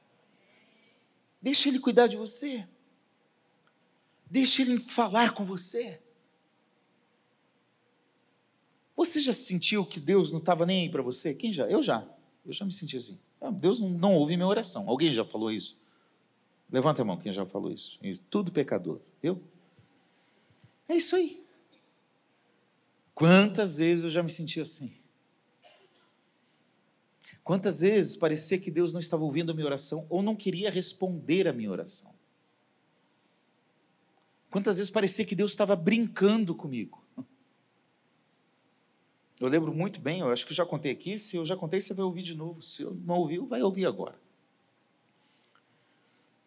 Deixa 1.41 1.67
Ele 1.67 1.79
cuidar 1.79 2.05
de 2.05 2.15
você. 2.15 2.63
Deixe 4.29 4.61
Ele 4.61 4.79
falar 4.79 5.33
com 5.33 5.45
você. 5.45 6.01
Você 8.95 9.21
já 9.21 9.31
sentiu 9.31 9.85
que 9.85 9.99
Deus 9.99 10.31
não 10.31 10.39
estava 10.39 10.65
nem 10.65 10.83
aí 10.83 10.89
para 10.89 11.03
você? 11.03 11.33
Quem 11.33 11.53
já? 11.53 11.69
Eu 11.69 11.83
já. 11.83 12.07
Eu 12.45 12.51
já 12.51 12.65
me 12.65 12.73
senti 12.73 12.97
assim. 12.97 13.19
Ah, 13.39 13.51
Deus 13.51 13.79
não, 13.79 13.89
não 13.89 14.15
ouve 14.15 14.35
minha 14.35 14.47
oração. 14.47 14.89
Alguém 14.89 15.13
já 15.13 15.23
falou 15.23 15.51
isso? 15.51 15.77
Levanta 16.71 17.01
a 17.01 17.05
mão 17.05 17.17
quem 17.17 17.31
já 17.31 17.45
falou 17.45 17.71
isso. 17.71 17.99
Tudo 18.29 18.51
pecador. 18.51 18.99
Eu? 19.21 19.41
É 20.89 20.95
isso 20.95 21.15
aí. 21.15 21.45
Quantas 23.13 23.77
vezes 23.77 24.03
eu 24.03 24.09
já 24.09 24.23
me 24.23 24.29
senti 24.29 24.59
assim? 24.59 24.93
Quantas 27.43 27.79
vezes 27.79 28.15
parecia 28.15 28.59
que 28.59 28.69
Deus 28.69 28.93
não 28.93 28.99
estava 28.99 29.23
ouvindo 29.23 29.51
a 29.51 29.55
minha 29.55 29.65
oração 29.65 30.05
ou 30.09 30.21
não 30.21 30.35
queria 30.35 30.69
responder 30.69 31.47
a 31.47 31.53
minha 31.53 31.71
oração? 31.71 32.16
Quantas 34.49 34.77
vezes 34.77 34.89
parecia 34.89 35.25
que 35.25 35.35
Deus 35.35 35.51
estava 35.51 35.75
brincando 35.75 36.55
comigo? 36.55 37.03
Eu 39.39 39.47
lembro 39.47 39.73
muito 39.73 39.99
bem, 39.99 40.21
eu 40.21 40.31
acho 40.31 40.47
que 40.47 40.53
já 40.53 40.65
contei 40.65 40.91
aqui. 40.91 41.17
Se 41.17 41.37
eu 41.37 41.45
já 41.45 41.55
contei, 41.55 41.79
você 41.79 41.93
vai 41.93 42.03
ouvir 42.03 42.23
de 42.23 42.33
novo. 42.33 42.61
Se 42.61 42.81
eu 42.81 42.97
não 43.05 43.17
ouviu, 43.17 43.45
vai 43.45 43.61
ouvir 43.61 43.85
agora. 43.85 44.15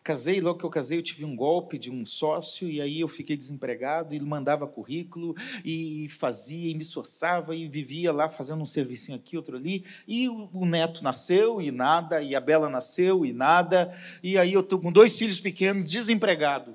Casei, 0.02 0.40
logo 0.40 0.58
que 0.58 0.64
eu 0.64 0.70
casei, 0.70 0.98
eu 0.98 1.02
tive 1.02 1.26
um 1.26 1.36
golpe 1.36 1.78
de 1.78 1.90
um 1.90 2.06
sócio, 2.06 2.68
e 2.68 2.80
aí 2.80 3.00
eu 3.00 3.06
fiquei 3.06 3.36
desempregado, 3.36 4.14
e 4.14 4.18
mandava 4.18 4.66
currículo, 4.66 5.36
e 5.62 6.08
fazia, 6.08 6.70
e 6.70 6.74
me 6.74 6.80
esforçava, 6.80 7.54
e 7.54 7.68
vivia 7.68 8.10
lá 8.10 8.28
fazendo 8.28 8.62
um 8.62 8.66
servicinho 8.66 9.18
aqui, 9.18 9.36
outro 9.36 9.58
ali, 9.58 9.84
e 10.08 10.26
o 10.26 10.64
neto 10.64 11.04
nasceu, 11.04 11.60
e 11.60 11.70
nada, 11.70 12.22
e 12.22 12.34
a 12.34 12.40
Bela 12.40 12.70
nasceu, 12.70 13.26
e 13.26 13.32
nada, 13.32 13.94
e 14.22 14.38
aí 14.38 14.54
eu 14.54 14.60
estou 14.60 14.80
com 14.80 14.90
dois 14.90 15.16
filhos 15.18 15.38
pequenos, 15.38 15.88
desempregado 15.88 16.74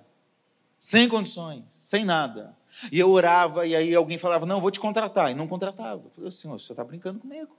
sem 0.85 1.09
condições, 1.09 1.65
sem 1.71 2.05
nada. 2.05 2.55
E 2.91 2.99
eu 2.99 3.09
orava, 3.09 3.65
e 3.65 3.75
aí 3.75 3.95
alguém 3.95 4.19
falava: 4.19 4.45
Não, 4.45 4.61
vou 4.61 4.69
te 4.69 4.79
contratar. 4.79 5.31
E 5.31 5.33
não 5.33 5.47
contratava. 5.47 6.03
Eu 6.05 6.11
falei 6.11 6.27
assim: 6.29 6.47
Você 6.47 6.73
está 6.73 6.83
brincando 6.83 7.19
comigo. 7.19 7.57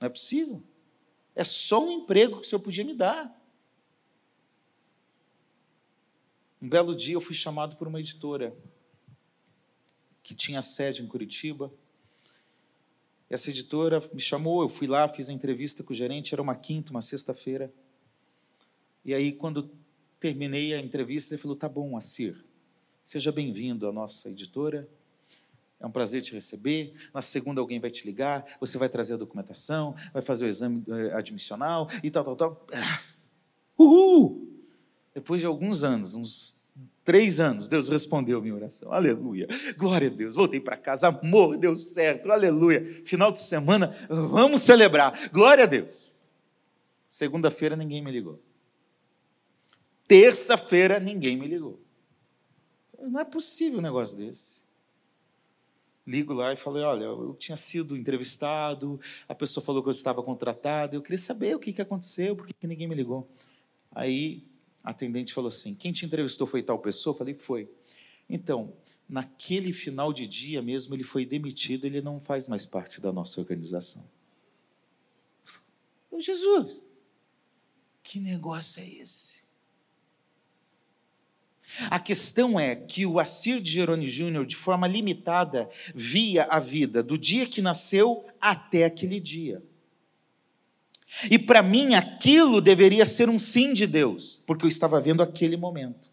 Não 0.00 0.06
é 0.06 0.08
possível. 0.08 0.60
É 1.32 1.44
só 1.44 1.80
um 1.80 1.92
emprego 1.92 2.40
que 2.40 2.46
o 2.46 2.50
senhor 2.50 2.58
podia 2.58 2.84
me 2.84 2.92
dar. 2.92 3.32
Um 6.60 6.68
belo 6.68 6.92
dia 6.92 7.14
eu 7.14 7.20
fui 7.20 7.36
chamado 7.36 7.76
por 7.76 7.86
uma 7.86 8.00
editora 8.00 8.52
que 10.24 10.34
tinha 10.34 10.60
sede 10.60 11.04
em 11.04 11.06
Curitiba. 11.06 11.72
Essa 13.30 13.50
editora 13.50 14.02
me 14.12 14.20
chamou, 14.20 14.62
eu 14.62 14.68
fui 14.68 14.88
lá, 14.88 15.06
fiz 15.06 15.28
a 15.28 15.32
entrevista 15.32 15.84
com 15.84 15.92
o 15.92 15.96
gerente, 15.96 16.34
era 16.34 16.42
uma 16.42 16.56
quinta, 16.56 16.90
uma 16.90 17.00
sexta-feira. 17.00 17.72
E 19.04 19.14
aí, 19.14 19.30
quando 19.30 19.70
terminei 20.22 20.72
a 20.72 20.78
entrevista, 20.78 21.34
ele 21.34 21.42
falou: 21.42 21.56
Tá 21.56 21.68
bom, 21.68 21.96
Assir, 21.96 22.44
seja 23.02 23.32
bem-vindo 23.32 23.88
à 23.88 23.92
nossa 23.92 24.30
editora. 24.30 24.88
É 25.80 25.84
um 25.84 25.90
prazer 25.90 26.22
te 26.22 26.32
receber. 26.32 26.94
Na 27.12 27.20
segunda, 27.20 27.60
alguém 27.60 27.80
vai 27.80 27.90
te 27.90 28.06
ligar, 28.06 28.46
você 28.60 28.78
vai 28.78 28.88
trazer 28.88 29.14
a 29.14 29.16
documentação, 29.16 29.96
vai 30.12 30.22
fazer 30.22 30.44
o 30.44 30.48
exame 30.48 30.84
eh, 30.88 31.12
admissional 31.12 31.90
e 32.04 32.08
tal, 32.08 32.22
tal, 32.24 32.36
tal. 32.36 32.66
Ah, 32.72 33.02
uhul! 33.76 34.48
Depois 35.12 35.40
de 35.40 35.46
alguns 35.46 35.82
anos, 35.82 36.14
uns 36.14 36.64
três 37.04 37.40
anos, 37.40 37.68
Deus 37.68 37.88
respondeu 37.88 38.40
minha 38.40 38.54
oração. 38.54 38.92
Aleluia. 38.92 39.48
Glória 39.76 40.06
a 40.06 40.12
Deus. 40.12 40.36
Voltei 40.36 40.60
para 40.60 40.76
casa, 40.76 41.08
amor, 41.08 41.56
deu 41.56 41.76
certo. 41.76 42.30
Aleluia. 42.30 43.02
Final 43.04 43.32
de 43.32 43.40
semana, 43.40 44.06
vamos 44.08 44.62
celebrar. 44.62 45.30
Glória 45.30 45.64
a 45.64 45.66
Deus. 45.66 46.14
Segunda-feira, 47.08 47.74
ninguém 47.74 48.00
me 48.00 48.12
ligou. 48.12 48.40
Terça-feira 50.12 51.00
ninguém 51.00 51.38
me 51.38 51.46
ligou. 51.46 51.80
Não 53.00 53.18
é 53.18 53.24
possível 53.24 53.78
um 53.78 53.82
negócio 53.82 54.14
desse. 54.14 54.60
Ligo 56.06 56.34
lá 56.34 56.52
e 56.52 56.56
falei: 56.58 56.82
olha, 56.82 57.04
eu 57.04 57.34
tinha 57.38 57.56
sido 57.56 57.96
entrevistado, 57.96 59.00
a 59.26 59.34
pessoa 59.34 59.64
falou 59.64 59.82
que 59.82 59.88
eu 59.88 59.92
estava 59.92 60.22
contratado, 60.22 60.94
eu 60.94 61.00
queria 61.00 61.18
saber 61.18 61.56
o 61.56 61.58
que, 61.58 61.72
que 61.72 61.80
aconteceu, 61.80 62.36
por 62.36 62.46
que, 62.46 62.66
ninguém 62.66 62.86
me 62.86 62.94
ligou. 62.94 63.26
Aí 63.90 64.44
a 64.84 64.90
atendente 64.90 65.32
falou 65.32 65.48
assim: 65.48 65.74
quem 65.74 65.94
te 65.94 66.04
entrevistou 66.04 66.46
foi 66.46 66.62
tal 66.62 66.78
pessoa? 66.78 67.14
Eu 67.14 67.18
falei: 67.18 67.32
foi. 67.32 67.70
Então, 68.28 68.70
naquele 69.08 69.72
final 69.72 70.12
de 70.12 70.26
dia 70.26 70.60
mesmo, 70.60 70.94
ele 70.94 71.04
foi 71.04 71.24
demitido, 71.24 71.86
ele 71.86 72.02
não 72.02 72.20
faz 72.20 72.46
mais 72.46 72.66
parte 72.66 73.00
da 73.00 73.10
nossa 73.10 73.40
organização. 73.40 74.04
Jesus, 76.18 76.82
que 78.02 78.20
negócio 78.20 78.82
é 78.82 78.86
esse? 78.86 79.41
A 81.90 81.98
questão 81.98 82.58
é 82.58 82.76
que 82.76 83.06
o 83.06 83.18
Assir 83.18 83.60
de 83.60 83.70
Jerônimo 83.70 84.08
Júnior, 84.08 84.46
de 84.46 84.56
forma 84.56 84.86
limitada, 84.86 85.68
via 85.94 86.44
a 86.44 86.58
vida 86.58 87.02
do 87.02 87.16
dia 87.16 87.46
que 87.46 87.62
nasceu 87.62 88.26
até 88.40 88.84
aquele 88.84 89.18
dia. 89.18 89.62
E 91.30 91.38
para 91.38 91.62
mim 91.62 91.94
aquilo 91.94 92.60
deveria 92.60 93.04
ser 93.04 93.28
um 93.28 93.38
sim 93.38 93.74
de 93.74 93.86
Deus, 93.86 94.42
porque 94.46 94.64
eu 94.64 94.68
estava 94.68 95.00
vendo 95.00 95.22
aquele 95.22 95.56
momento. 95.56 96.10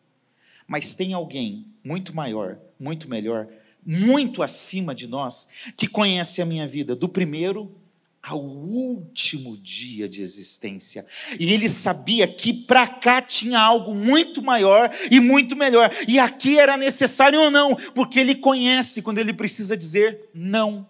Mas 0.68 0.94
tem 0.94 1.14
alguém 1.14 1.66
muito 1.84 2.16
maior, 2.16 2.60
muito 2.80 3.10
melhor, 3.10 3.48
muito 3.86 4.44
acima 4.44 4.94
de 4.94 5.08
nós, 5.08 5.48
que 5.76 5.88
conhece 5.88 6.42
a 6.42 6.46
minha 6.46 6.68
vida 6.68 6.96
do 6.96 7.08
primeiro 7.08 7.74
ao 8.22 8.40
último 8.40 9.58
dia 9.58 10.08
de 10.10 10.22
existência. 10.22 11.06
E 11.40 11.54
ele 11.54 11.70
sabia 11.70 12.28
que 12.28 12.54
para 12.54 12.86
cá 12.86 13.22
tinha 13.22 13.60
algo 13.60 13.96
muito 13.96 14.42
maior 14.42 14.92
e 15.10 15.20
muito 15.20 15.56
melhor. 15.56 15.92
E 16.08 16.20
aqui 16.20 16.60
era 16.60 16.78
necessário 16.78 17.40
ou 17.40 17.50
não, 17.50 17.76
porque 17.96 18.20
ele 18.20 18.36
conhece 18.36 19.02
quando 19.02 19.20
ele 19.20 19.34
precisa 19.34 19.76
dizer 19.76 20.30
não. 20.34 20.88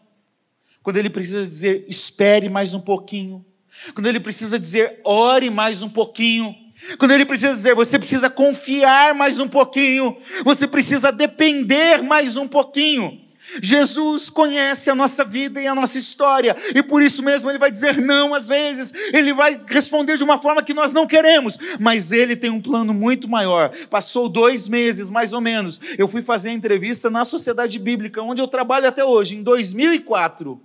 Quando 0.81 0.97
ele 0.97 1.09
precisa 1.09 1.45
dizer 1.45 1.85
espere 1.87 2.49
mais 2.49 2.73
um 2.73 2.79
pouquinho. 2.79 3.45
Quando 3.93 4.07
ele 4.07 4.19
precisa 4.19 4.59
dizer 4.59 4.99
ore 5.03 5.49
mais 5.49 5.81
um 5.81 5.89
pouquinho. 5.89 6.55
Quando 6.97 7.11
ele 7.11 7.25
precisa 7.25 7.53
dizer, 7.53 7.75
você 7.75 7.99
precisa 7.99 8.29
confiar 8.29 9.13
mais 9.13 9.37
um 9.37 9.49
pouquinho, 9.49 10.15
você 10.45 10.65
precisa 10.65 11.11
depender 11.11 12.01
mais 12.01 12.37
um 12.37 12.47
pouquinho. 12.47 13.19
Jesus 13.61 14.29
conhece 14.29 14.89
a 14.89 14.95
nossa 14.95 15.23
vida 15.23 15.61
e 15.61 15.67
a 15.67 15.75
nossa 15.75 15.97
história, 15.97 16.55
e 16.75 16.83
por 16.83 17.01
isso 17.01 17.23
mesmo 17.23 17.49
ele 17.49 17.57
vai 17.57 17.71
dizer 17.71 17.97
não 17.97 18.33
às 18.33 18.47
vezes, 18.47 18.93
ele 19.13 19.33
vai 19.33 19.59
responder 19.67 20.17
de 20.17 20.23
uma 20.23 20.41
forma 20.41 20.63
que 20.63 20.73
nós 20.73 20.93
não 20.93 21.07
queremos, 21.07 21.57
mas 21.79 22.11
ele 22.11 22.35
tem 22.35 22.49
um 22.49 22.61
plano 22.61 22.93
muito 22.93 23.27
maior. 23.27 23.71
Passou 23.89 24.29
dois 24.29 24.67
meses, 24.67 25.09
mais 25.09 25.33
ou 25.33 25.41
menos, 25.41 25.79
eu 25.97 26.07
fui 26.07 26.21
fazer 26.21 26.49
a 26.49 26.53
entrevista 26.53 27.09
na 27.09 27.25
Sociedade 27.25 27.79
Bíblica, 27.79 28.21
onde 28.21 28.41
eu 28.41 28.47
trabalho 28.47 28.87
até 28.87 29.03
hoje, 29.03 29.35
em 29.35 29.43
2004. 29.43 30.61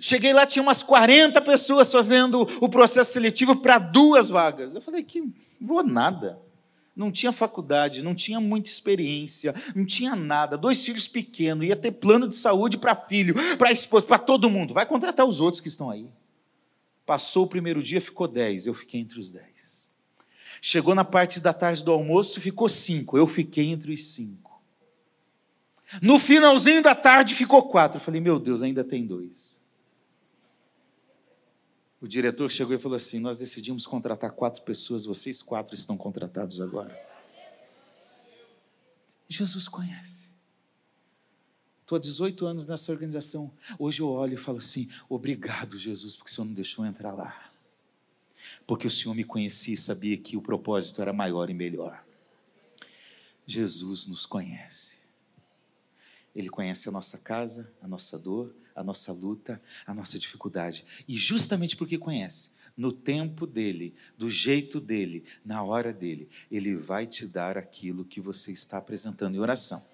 Cheguei 0.00 0.32
lá, 0.32 0.46
tinha 0.46 0.62
umas 0.62 0.82
40 0.82 1.40
pessoas 1.40 1.90
fazendo 1.92 2.48
o 2.60 2.68
processo 2.68 3.12
seletivo 3.12 3.56
para 3.56 3.78
duas 3.78 4.28
vagas. 4.28 4.74
Eu 4.74 4.80
falei, 4.80 5.02
que 5.02 5.22
boa 5.60 5.82
nada. 5.82 6.38
Não 7.00 7.10
tinha 7.10 7.32
faculdade, 7.32 8.02
não 8.02 8.14
tinha 8.14 8.38
muita 8.38 8.68
experiência, 8.68 9.54
não 9.74 9.86
tinha 9.86 10.14
nada. 10.14 10.58
Dois 10.58 10.84
filhos 10.84 11.08
pequenos, 11.08 11.66
ia 11.66 11.74
ter 11.74 11.92
plano 11.92 12.28
de 12.28 12.36
saúde 12.36 12.76
para 12.76 12.94
filho, 12.94 13.34
para 13.56 13.72
esposa, 13.72 14.04
para 14.04 14.18
todo 14.18 14.50
mundo. 14.50 14.74
Vai 14.74 14.84
contratar 14.84 15.24
os 15.24 15.40
outros 15.40 15.62
que 15.62 15.68
estão 15.68 15.88
aí. 15.88 16.10
Passou 17.06 17.44
o 17.44 17.48
primeiro 17.48 17.82
dia, 17.82 18.02
ficou 18.02 18.28
dez. 18.28 18.66
Eu 18.66 18.74
fiquei 18.74 19.00
entre 19.00 19.18
os 19.18 19.32
dez. 19.32 19.90
Chegou 20.60 20.94
na 20.94 21.02
parte 21.02 21.40
da 21.40 21.54
tarde 21.54 21.82
do 21.82 21.90
almoço, 21.90 22.38
ficou 22.38 22.68
cinco. 22.68 23.16
Eu 23.16 23.26
fiquei 23.26 23.68
entre 23.68 23.94
os 23.94 24.08
cinco. 24.08 24.60
No 26.02 26.18
finalzinho 26.18 26.82
da 26.82 26.94
tarde, 26.94 27.34
ficou 27.34 27.62
quatro. 27.62 27.96
Eu 27.96 28.02
falei, 28.02 28.20
meu 28.20 28.38
Deus, 28.38 28.60
ainda 28.60 28.84
tem 28.84 29.06
dois. 29.06 29.59
O 32.00 32.08
diretor 32.08 32.50
chegou 32.50 32.74
e 32.74 32.78
falou 32.78 32.96
assim: 32.96 33.18
Nós 33.18 33.36
decidimos 33.36 33.86
contratar 33.86 34.32
quatro 34.32 34.62
pessoas, 34.62 35.04
vocês 35.04 35.42
quatro 35.42 35.74
estão 35.74 35.96
contratados 35.96 36.60
agora. 36.60 36.96
Jesus 39.28 39.68
conhece. 39.68 40.30
Estou 41.82 41.96
há 41.96 42.00
18 42.00 42.46
anos 42.46 42.66
nessa 42.66 42.90
organização. 42.90 43.52
Hoje 43.78 44.00
eu 44.00 44.08
olho 44.08 44.34
e 44.34 44.38
falo 44.38 44.58
assim: 44.58 44.88
Obrigado, 45.08 45.78
Jesus, 45.78 46.16
porque 46.16 46.30
o 46.30 46.34
Senhor 46.34 46.46
não 46.46 46.54
deixou 46.54 46.86
entrar 46.86 47.12
lá. 47.12 47.52
Porque 48.66 48.86
o 48.86 48.90
Senhor 48.90 49.14
me 49.14 49.24
conhecia 49.24 49.74
e 49.74 49.76
sabia 49.76 50.16
que 50.16 50.36
o 50.36 50.42
propósito 50.42 51.02
era 51.02 51.12
maior 51.12 51.50
e 51.50 51.54
melhor. 51.54 52.02
Jesus 53.44 54.06
nos 54.06 54.24
conhece. 54.24 54.96
Ele 56.34 56.48
conhece 56.48 56.88
a 56.88 56.92
nossa 56.92 57.18
casa, 57.18 57.70
a 57.82 57.88
nossa 57.88 58.18
dor, 58.18 58.54
a 58.80 58.84
nossa 58.84 59.12
luta, 59.12 59.60
a 59.86 59.92
nossa 59.92 60.18
dificuldade. 60.18 60.84
E 61.06 61.16
justamente 61.16 61.76
porque 61.76 61.98
conhece, 61.98 62.50
no 62.74 62.92
tempo 62.92 63.46
dele, 63.46 63.94
do 64.16 64.30
jeito 64.30 64.80
dele, 64.80 65.24
na 65.44 65.62
hora 65.62 65.92
dele, 65.92 66.30
ele 66.50 66.74
vai 66.74 67.06
te 67.06 67.26
dar 67.26 67.58
aquilo 67.58 68.06
que 68.06 68.20
você 68.20 68.52
está 68.52 68.78
apresentando 68.78 69.34
em 69.34 69.38
oração. 69.38 69.84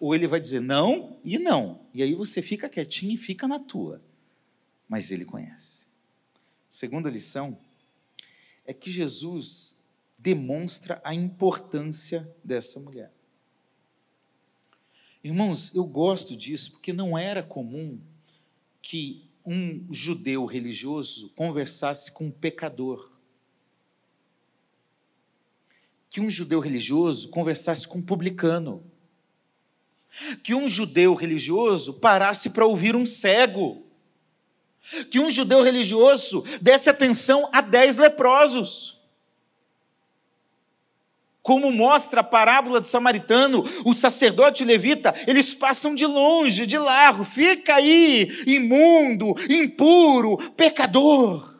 Ou 0.00 0.14
ele 0.14 0.26
vai 0.26 0.40
dizer 0.40 0.60
não 0.60 1.18
e 1.22 1.38
não. 1.38 1.82
E 1.92 2.02
aí 2.02 2.14
você 2.14 2.40
fica 2.40 2.70
quietinho 2.70 3.12
e 3.12 3.18
fica 3.18 3.46
na 3.46 3.58
tua. 3.58 4.00
Mas 4.88 5.10
ele 5.10 5.26
conhece. 5.26 5.84
Segunda 6.70 7.10
lição 7.10 7.58
é 8.64 8.72
que 8.72 8.90
Jesus 8.90 9.78
demonstra 10.18 11.02
a 11.04 11.14
importância 11.14 12.34
dessa 12.42 12.80
mulher. 12.80 13.12
Irmãos, 15.22 15.74
eu 15.74 15.84
gosto 15.84 16.34
disso 16.34 16.72
porque 16.72 16.92
não 16.92 17.16
era 17.16 17.42
comum 17.42 18.00
que 18.80 19.28
um 19.44 19.86
judeu 19.90 20.46
religioso 20.46 21.30
conversasse 21.36 22.10
com 22.10 22.26
um 22.26 22.30
pecador. 22.30 23.10
Que 26.08 26.20
um 26.20 26.30
judeu 26.30 26.58
religioso 26.58 27.28
conversasse 27.28 27.86
com 27.86 27.98
um 27.98 28.02
publicano. 28.02 28.82
Que 30.42 30.54
um 30.54 30.68
judeu 30.68 31.14
religioso 31.14 31.94
parasse 31.94 32.48
para 32.48 32.66
ouvir 32.66 32.96
um 32.96 33.04
cego. 33.04 33.84
Que 35.10 35.20
um 35.20 35.30
judeu 35.30 35.62
religioso 35.62 36.44
desse 36.62 36.88
atenção 36.88 37.48
a 37.52 37.60
dez 37.60 37.98
leprosos. 37.98 38.99
Como 41.42 41.72
mostra 41.72 42.20
a 42.20 42.24
parábola 42.24 42.80
do 42.80 42.86
samaritano, 42.86 43.64
o 43.84 43.94
sacerdote 43.94 44.64
levita, 44.64 45.14
eles 45.26 45.54
passam 45.54 45.94
de 45.94 46.04
longe, 46.04 46.66
de 46.66 46.76
largo, 46.76 47.24
fica 47.24 47.76
aí, 47.76 48.42
imundo, 48.46 49.34
impuro, 49.48 50.36
pecador. 50.52 51.50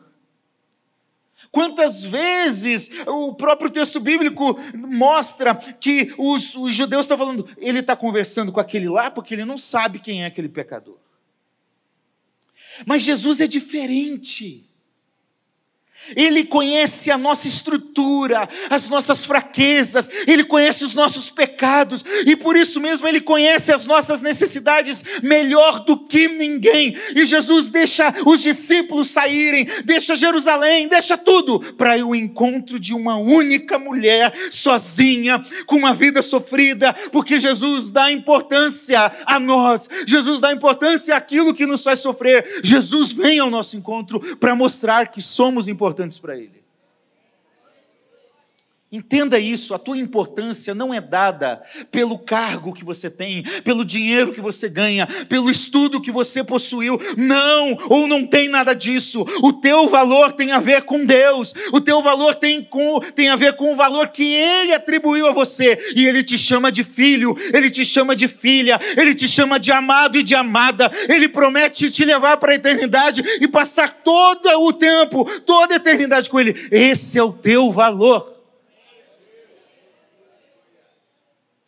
Quantas 1.51 2.03
vezes 2.03 2.89
o 3.05 3.33
próprio 3.33 3.69
texto 3.69 3.99
bíblico 3.99 4.57
mostra 4.73 5.53
que 5.55 6.13
os, 6.17 6.55
os 6.55 6.73
judeus 6.73 7.01
estão 7.01 7.17
falando, 7.17 7.45
ele 7.57 7.79
está 7.79 7.95
conversando 7.95 8.51
com 8.51 8.59
aquele 8.59 8.87
lá 8.87 9.11
porque 9.11 9.33
ele 9.33 9.43
não 9.43 9.57
sabe 9.57 9.99
quem 9.99 10.23
é 10.23 10.27
aquele 10.27 10.47
pecador. 10.47 10.97
Mas 12.85 13.03
Jesus 13.03 13.41
é 13.41 13.47
diferente. 13.47 14.70
Ele 16.15 16.43
conhece 16.43 17.11
a 17.11 17.17
nossa 17.17 17.47
estrutura, 17.47 18.49
as 18.69 18.89
nossas 18.89 19.23
fraquezas, 19.23 20.09
Ele 20.27 20.43
conhece 20.43 20.83
os 20.83 20.93
nossos 20.93 21.29
pecados, 21.29 22.03
e 22.25 22.35
por 22.35 22.55
isso 22.55 22.79
mesmo 22.79 23.07
Ele 23.07 23.21
conhece 23.21 23.71
as 23.71 23.85
nossas 23.85 24.21
necessidades 24.21 25.03
melhor 25.21 25.85
do 25.85 25.97
que 25.97 26.27
ninguém. 26.27 26.97
E 27.15 27.25
Jesus 27.25 27.69
deixa 27.69 28.13
os 28.25 28.41
discípulos 28.41 29.09
saírem, 29.09 29.67
deixa 29.85 30.15
Jerusalém, 30.15 30.87
deixa 30.87 31.17
tudo, 31.17 31.59
para 31.75 32.05
o 32.05 32.15
encontro 32.15 32.79
de 32.79 32.93
uma 32.93 33.17
única 33.17 33.77
mulher, 33.77 34.33
sozinha, 34.49 35.43
com 35.65 35.75
uma 35.77 35.93
vida 35.93 36.21
sofrida, 36.21 36.93
porque 37.11 37.39
Jesus 37.39 37.89
dá 37.89 38.11
importância 38.11 39.11
a 39.25 39.39
nós, 39.39 39.89
Jesus 40.05 40.39
dá 40.39 40.51
importância 40.51 41.15
àquilo 41.15 41.53
que 41.53 41.65
nos 41.65 41.83
faz 41.83 41.99
sofrer. 41.99 42.61
Jesus 42.63 43.11
vem 43.11 43.39
ao 43.39 43.49
nosso 43.49 43.77
encontro 43.77 44.19
para 44.37 44.55
mostrar 44.55 45.07
que 45.07 45.21
somos 45.21 45.67
importantes 45.67 45.90
importantes 45.91 46.17
para 46.17 46.37
Ele. 46.37 46.60
Entenda 48.93 49.39
isso, 49.39 49.73
a 49.73 49.79
tua 49.79 49.97
importância 49.97 50.75
não 50.75 50.93
é 50.93 50.99
dada 50.99 51.61
pelo 51.89 52.19
cargo 52.19 52.73
que 52.73 52.83
você 52.83 53.09
tem, 53.09 53.41
pelo 53.63 53.85
dinheiro 53.85 54.33
que 54.33 54.41
você 54.41 54.67
ganha, 54.67 55.07
pelo 55.29 55.49
estudo 55.49 56.01
que 56.01 56.11
você 56.11 56.43
possuiu. 56.43 56.99
Não, 57.15 57.77
ou 57.87 58.05
não 58.05 58.27
tem 58.27 58.49
nada 58.49 58.75
disso. 58.75 59.25
O 59.41 59.53
teu 59.53 59.87
valor 59.87 60.33
tem 60.33 60.51
a 60.51 60.59
ver 60.59 60.81
com 60.81 61.05
Deus. 61.05 61.53
O 61.71 61.79
teu 61.79 62.01
valor 62.01 62.35
tem, 62.35 62.61
com, 62.61 62.99
tem 63.15 63.29
a 63.29 63.37
ver 63.37 63.55
com 63.55 63.71
o 63.71 63.77
valor 63.77 64.09
que 64.09 64.25
Ele 64.25 64.73
atribuiu 64.73 65.25
a 65.25 65.31
você. 65.31 65.93
E 65.95 66.05
Ele 66.05 66.21
te 66.21 66.37
chama 66.37 66.69
de 66.69 66.83
filho, 66.83 67.33
Ele 67.53 67.69
te 67.69 67.85
chama 67.85 68.13
de 68.13 68.27
filha, 68.27 68.77
Ele 68.97 69.15
te 69.15 69.25
chama 69.25 69.57
de 69.57 69.71
amado 69.71 70.17
e 70.17 70.23
de 70.23 70.35
amada. 70.35 70.91
Ele 71.07 71.29
promete 71.29 71.89
te 71.89 72.03
levar 72.03 72.35
para 72.35 72.51
a 72.51 72.55
eternidade 72.55 73.23
e 73.39 73.47
passar 73.47 74.01
todo 74.03 74.49
o 74.49 74.73
tempo, 74.73 75.23
toda 75.45 75.75
a 75.75 75.77
eternidade 75.77 76.29
com 76.29 76.37
Ele. 76.37 76.67
Esse 76.69 77.17
é 77.17 77.23
o 77.23 77.31
teu 77.31 77.71
valor. 77.71 78.30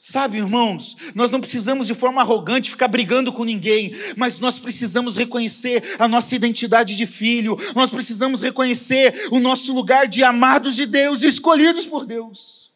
Sabe, 0.05 0.37
irmãos, 0.37 0.97
nós 1.15 1.31
não 1.31 1.39
precisamos 1.39 1.87
de 1.87 1.93
forma 1.93 2.21
arrogante 2.21 2.69
ficar 2.69 2.89
brigando 2.89 3.31
com 3.31 3.45
ninguém, 3.45 3.93
mas 4.17 4.37
nós 4.37 4.59
precisamos 4.59 5.15
reconhecer 5.15 5.95
a 5.97 6.09
nossa 6.09 6.35
identidade 6.35 6.97
de 6.97 7.05
filho, 7.05 7.57
nós 7.73 7.89
precisamos 7.89 8.41
reconhecer 8.41 9.29
o 9.31 9.39
nosso 9.39 9.73
lugar 9.73 10.05
de 10.09 10.21
amados 10.21 10.75
de 10.75 10.85
Deus, 10.85 11.23
escolhidos 11.23 11.85
por 11.85 12.05
Deus. 12.05 12.73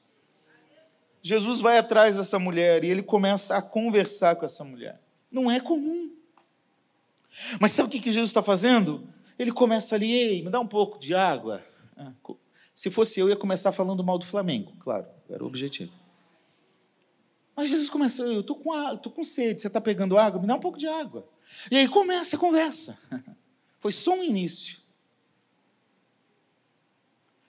Jesus 1.21 1.59
vai 1.59 1.77
atrás 1.77 2.15
dessa 2.15 2.39
mulher 2.39 2.85
e 2.85 2.89
ele 2.89 3.03
começa 3.03 3.57
a 3.57 3.61
conversar 3.61 4.37
com 4.37 4.45
essa 4.45 4.63
mulher. 4.63 4.97
Não 5.29 5.51
é 5.51 5.59
comum. 5.59 6.09
Mas 7.59 7.73
sabe 7.73 7.89
o 7.89 7.91
que 7.91 8.09
Jesus 8.09 8.29
está 8.29 8.41
fazendo? 8.41 9.05
ele 9.37 9.51
começa 9.51 9.95
ali, 9.95 10.13
ei, 10.13 10.43
me 10.43 10.49
dá 10.49 10.61
um 10.61 10.67
pouco 10.67 10.97
de 10.97 11.13
água. 11.13 11.61
Ah, 11.97 12.13
se 12.73 12.89
fosse 12.89 13.19
eu, 13.19 13.27
ia 13.27 13.35
começar 13.35 13.73
falando 13.73 14.01
mal 14.01 14.17
do 14.17 14.25
Flamengo, 14.25 14.71
claro, 14.79 15.05
era 15.29 15.43
o 15.43 15.47
objetivo. 15.47 15.91
Mas 17.57 17.69
Jesus 17.69 17.89
começa, 17.89 18.21
eu 18.21 18.41
estou 18.41 18.55
com, 18.55 18.97
tô 18.97 19.09
com 19.09 19.23
sede, 19.23 19.59
você 19.59 19.65
está 19.65 19.81
pegando 19.81 20.15
água? 20.15 20.39
Me 20.39 20.45
dá 20.45 20.53
um 20.53 20.59
pouco 20.59 20.77
de 20.77 20.85
água. 20.85 21.27
E 21.71 21.75
aí 21.75 21.87
começa 21.87 22.35
a 22.35 22.39
conversa. 22.39 22.95
Foi 23.79 23.91
só 23.91 24.13
um 24.13 24.23
início. 24.23 24.77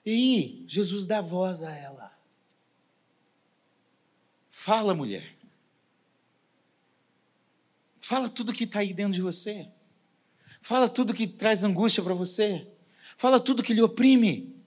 E 0.03 0.65
Jesus 0.67 1.05
dá 1.05 1.21
voz 1.21 1.61
a 1.61 1.71
ela. 1.71 2.11
Fala, 4.49 4.95
mulher. 4.95 5.35
Fala 8.01 8.27
tudo 8.27 8.51
que 8.51 8.63
está 8.63 8.79
aí 8.79 8.95
dentro 8.95 9.13
de 9.13 9.21
você. 9.21 9.69
Fala 10.59 10.89
tudo 10.89 11.13
que 11.13 11.27
traz 11.27 11.63
angústia 11.63 12.01
para 12.01 12.15
você. 12.15 12.67
Fala 13.15 13.39
tudo 13.39 13.61
que 13.61 13.75
lhe 13.75 13.81
oprime. 13.83 14.58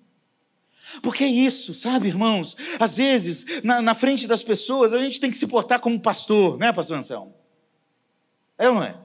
Porque 1.01 1.25
é 1.25 1.29
isso, 1.29 1.73
sabe, 1.73 2.09
irmãos? 2.09 2.57
Às 2.79 2.97
vezes, 2.97 3.63
na, 3.63 3.81
na, 3.81 3.95
frente 3.95 4.27
das 4.27 4.43
pessoas, 4.43 4.93
a 4.93 5.03
gente 5.03 5.21
tem 5.21 5.31
que 5.31 5.37
se 5.37 5.47
portar 5.47 5.81
como 5.81 6.01
pastor, 6.01 6.59
né, 6.59 6.73
pastor 6.73 6.99
Anselmo? 6.99 7.35
É 8.59 8.69
ou 8.69 8.75
não 8.75 8.83
é? 8.83 8.97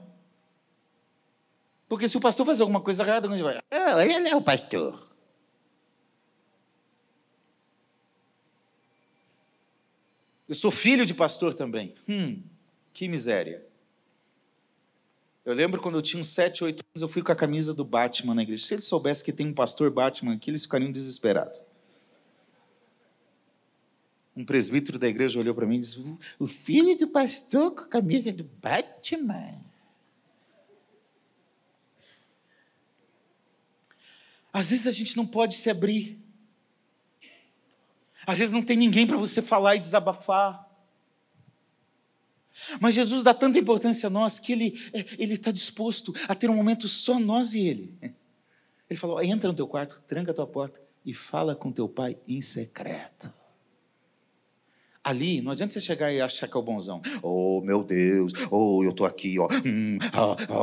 Porque 1.88 2.06
se 2.06 2.16
o 2.16 2.20
pastor 2.20 2.44
fazer 2.44 2.62
alguma 2.62 2.80
coisa 2.80 3.02
errada, 3.02 3.28
onde 3.28 3.42
vai? 3.42 3.58
Oh, 3.72 4.00
ele 4.00 4.28
é 4.28 4.36
o 4.36 4.42
pastor. 4.42 5.08
Eu 10.48 10.54
sou 10.54 10.70
filho 10.70 11.04
de 11.04 11.14
pastor 11.14 11.54
também. 11.54 11.94
Hum, 12.08 12.42
que 12.92 13.06
miséria. 13.06 13.66
Eu 15.44 15.54
lembro 15.54 15.80
quando 15.80 15.96
eu 15.96 16.02
tinha 16.02 16.20
uns 16.20 16.28
7, 16.28 16.64
8 16.64 16.84
anos, 16.90 17.02
eu 17.02 17.08
fui 17.08 17.22
com 17.22 17.32
a 17.32 17.36
camisa 17.36 17.72
do 17.72 17.84
Batman 17.84 18.34
na 18.34 18.42
igreja. 18.42 18.66
Se 18.66 18.74
eles 18.74 18.86
soubessem 18.86 19.24
que 19.24 19.32
tem 19.32 19.46
um 19.46 19.54
pastor 19.54 19.90
Batman 19.90 20.34
aqui, 20.34 20.50
eles 20.50 20.62
ficariam 20.62 20.92
desesperados. 20.92 21.58
Um 24.38 24.44
presbítero 24.44 25.00
da 25.00 25.08
igreja 25.08 25.40
olhou 25.40 25.52
para 25.52 25.66
mim 25.66 25.78
e 25.78 25.80
disse: 25.80 25.98
O 26.38 26.46
filho 26.46 26.96
do 26.96 27.08
pastor 27.08 27.74
com 27.74 27.80
a 27.80 27.88
camisa 27.88 28.32
do 28.32 28.44
Batman. 28.44 29.60
Às 34.52 34.70
vezes 34.70 34.86
a 34.86 34.92
gente 34.92 35.16
não 35.16 35.26
pode 35.26 35.56
se 35.56 35.68
abrir. 35.68 36.16
Às 38.24 38.38
vezes 38.38 38.52
não 38.52 38.62
tem 38.62 38.76
ninguém 38.76 39.08
para 39.08 39.16
você 39.16 39.42
falar 39.42 39.74
e 39.74 39.80
desabafar. 39.80 40.70
Mas 42.80 42.94
Jesus 42.94 43.24
dá 43.24 43.34
tanta 43.34 43.58
importância 43.58 44.06
a 44.06 44.10
nós 44.10 44.38
que 44.38 44.52
Ele 44.52 44.80
é, 44.92 45.04
ele 45.18 45.34
está 45.34 45.50
disposto 45.50 46.14
a 46.28 46.34
ter 46.36 46.48
um 46.48 46.54
momento 46.54 46.86
só 46.86 47.18
nós 47.18 47.54
e 47.54 47.66
Ele. 47.66 47.92
Ele 48.88 49.00
falou: 49.00 49.20
entra 49.20 49.48
no 49.48 49.56
teu 49.56 49.66
quarto, 49.66 50.00
tranca 50.06 50.30
a 50.30 50.34
tua 50.34 50.46
porta 50.46 50.80
e 51.04 51.12
fala 51.12 51.56
com 51.56 51.72
teu 51.72 51.88
pai 51.88 52.16
em 52.28 52.40
secreto. 52.40 53.36
Ali, 55.02 55.40
não 55.40 55.52
adianta 55.52 55.72
você 55.72 55.80
chegar 55.80 56.12
e 56.12 56.20
achar 56.20 56.48
que 56.48 56.56
é 56.56 56.60
o 56.60 56.62
bonzão. 56.62 57.00
Oh, 57.22 57.60
meu 57.62 57.82
Deus, 57.82 58.32
oh, 58.50 58.82
eu 58.84 58.90
estou 58.90 59.06
aqui, 59.06 59.38
ó, 59.38 59.48
hum, 59.64 59.98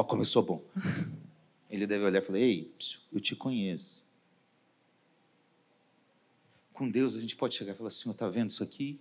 como 0.07 0.21
eu 0.21 0.25
sou 0.25 0.43
bom. 0.43 0.63
Ele 1.69 1.87
deve 1.87 2.05
olhar 2.05 2.21
e 2.21 2.25
falar: 2.25 2.39
Ei, 2.39 2.71
eu 3.11 3.19
te 3.19 3.35
conheço. 3.35 4.03
Com 6.71 6.89
Deus 6.89 7.15
a 7.15 7.19
gente 7.19 7.35
pode 7.35 7.55
chegar 7.55 7.73
e 7.73 7.77
falar: 7.77 7.89
Senhor, 7.89 8.13
está 8.13 8.29
vendo 8.29 8.51
isso 8.51 8.63
aqui? 8.63 8.99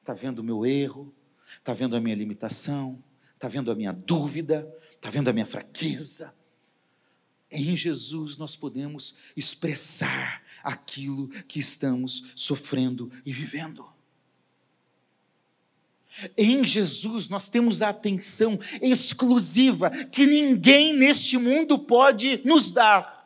Está 0.00 0.14
vendo 0.14 0.40
o 0.40 0.44
meu 0.44 0.64
erro? 0.64 1.14
Está 1.58 1.74
vendo 1.74 1.94
a 1.94 2.00
minha 2.00 2.16
limitação? 2.16 3.02
Está 3.34 3.48
vendo 3.48 3.70
a 3.70 3.74
minha 3.74 3.92
dúvida? 3.92 4.72
Está 4.92 5.10
vendo 5.10 5.28
a 5.28 5.32
minha 5.32 5.46
fraqueza? 5.46 6.34
Em 7.50 7.76
Jesus 7.76 8.36
nós 8.36 8.56
podemos 8.56 9.14
expressar 9.36 10.42
aquilo 10.62 11.28
que 11.46 11.60
estamos 11.60 12.32
sofrendo 12.34 13.12
e 13.26 13.32
vivendo. 13.32 13.91
Em 16.36 16.64
Jesus 16.64 17.28
nós 17.28 17.48
temos 17.48 17.82
a 17.82 17.88
atenção 17.88 18.58
exclusiva 18.80 19.90
que 19.90 20.26
ninguém 20.26 20.96
neste 20.96 21.38
mundo 21.38 21.78
pode 21.78 22.40
nos 22.44 22.72
dar. 22.72 23.22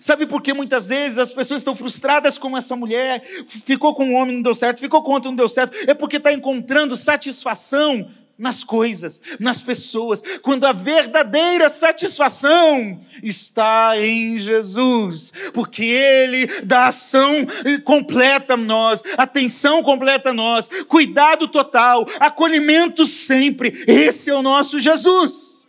Sabe 0.00 0.26
por 0.26 0.42
que 0.42 0.52
muitas 0.54 0.88
vezes 0.88 1.18
as 1.18 1.32
pessoas 1.32 1.60
estão 1.60 1.76
frustradas 1.76 2.38
com 2.38 2.56
essa 2.56 2.74
mulher? 2.74 3.22
Ficou 3.46 3.94
com 3.94 4.06
um 4.06 4.14
homem, 4.14 4.36
não 4.36 4.42
deu 4.42 4.54
certo, 4.54 4.80
ficou 4.80 5.02
com 5.02 5.12
outro, 5.12 5.30
não 5.30 5.36
deu 5.36 5.48
certo. 5.48 5.76
É 5.88 5.92
porque 5.92 6.16
está 6.16 6.32
encontrando 6.32 6.96
satisfação 6.96 8.08
nas 8.36 8.64
coisas, 8.64 9.20
nas 9.38 9.62
pessoas, 9.62 10.22
quando 10.42 10.64
a 10.64 10.72
verdadeira 10.72 11.68
satisfação 11.68 13.00
está 13.22 13.98
em 13.98 14.38
Jesus, 14.38 15.32
porque 15.52 15.84
Ele 15.84 16.62
dá 16.62 16.88
ação 16.88 17.46
completa 17.84 18.54
a 18.54 18.56
nós, 18.56 19.02
atenção 19.16 19.82
completa 19.82 20.30
a 20.30 20.34
nós, 20.34 20.68
cuidado 20.88 21.46
total, 21.48 22.06
acolhimento 22.18 23.06
sempre. 23.06 23.84
Esse 23.86 24.30
é 24.30 24.34
o 24.34 24.42
nosso 24.42 24.80
Jesus. 24.80 25.64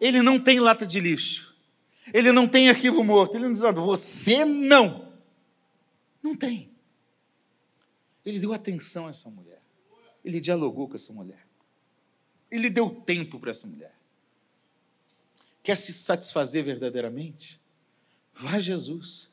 Ele 0.00 0.22
não 0.22 0.38
tem 0.38 0.60
lata 0.60 0.86
de 0.86 1.00
lixo. 1.00 1.54
Ele 2.12 2.30
não 2.30 2.46
tem 2.46 2.68
arquivo 2.68 3.02
morto. 3.02 3.36
Ele 3.36 3.44
não 3.44 3.52
diz, 3.52 3.62
você 3.62 4.44
não. 4.44 5.08
Não 6.22 6.34
tem. 6.34 6.70
Ele 8.24 8.38
deu 8.38 8.52
atenção 8.52 9.06
a 9.06 9.10
essa 9.10 9.30
mulher. 9.30 9.53
Ele 10.24 10.40
dialogou 10.40 10.88
com 10.88 10.94
essa 10.94 11.12
mulher. 11.12 11.46
Ele 12.50 12.70
deu 12.70 12.88
tempo 12.90 13.38
para 13.38 13.50
essa 13.50 13.66
mulher. 13.66 13.94
Quer 15.62 15.76
se 15.76 15.92
satisfazer 15.92 16.64
verdadeiramente? 16.64 17.60
Vá 18.34 18.60
Jesus. 18.60 19.28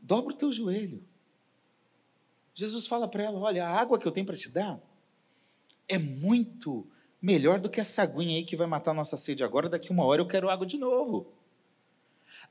Dobra 0.00 0.34
o 0.34 0.36
teu 0.36 0.52
joelho. 0.52 1.02
Jesus 2.54 2.86
fala 2.86 3.08
para 3.08 3.24
ela: 3.24 3.38
Olha, 3.38 3.66
a 3.66 3.80
água 3.80 3.98
que 3.98 4.06
eu 4.06 4.12
tenho 4.12 4.26
para 4.26 4.36
te 4.36 4.48
dar 4.48 4.80
é 5.88 5.98
muito 5.98 6.86
melhor 7.20 7.58
do 7.58 7.70
que 7.70 7.80
essa 7.80 8.02
aguinha 8.02 8.36
aí 8.36 8.44
que 8.44 8.56
vai 8.56 8.66
matar 8.66 8.90
a 8.90 8.94
nossa 8.94 9.16
sede 9.16 9.42
agora, 9.42 9.68
daqui 9.68 9.90
uma 9.90 10.04
hora 10.04 10.20
eu 10.20 10.28
quero 10.28 10.50
água 10.50 10.66
de 10.66 10.76
novo. 10.76 11.32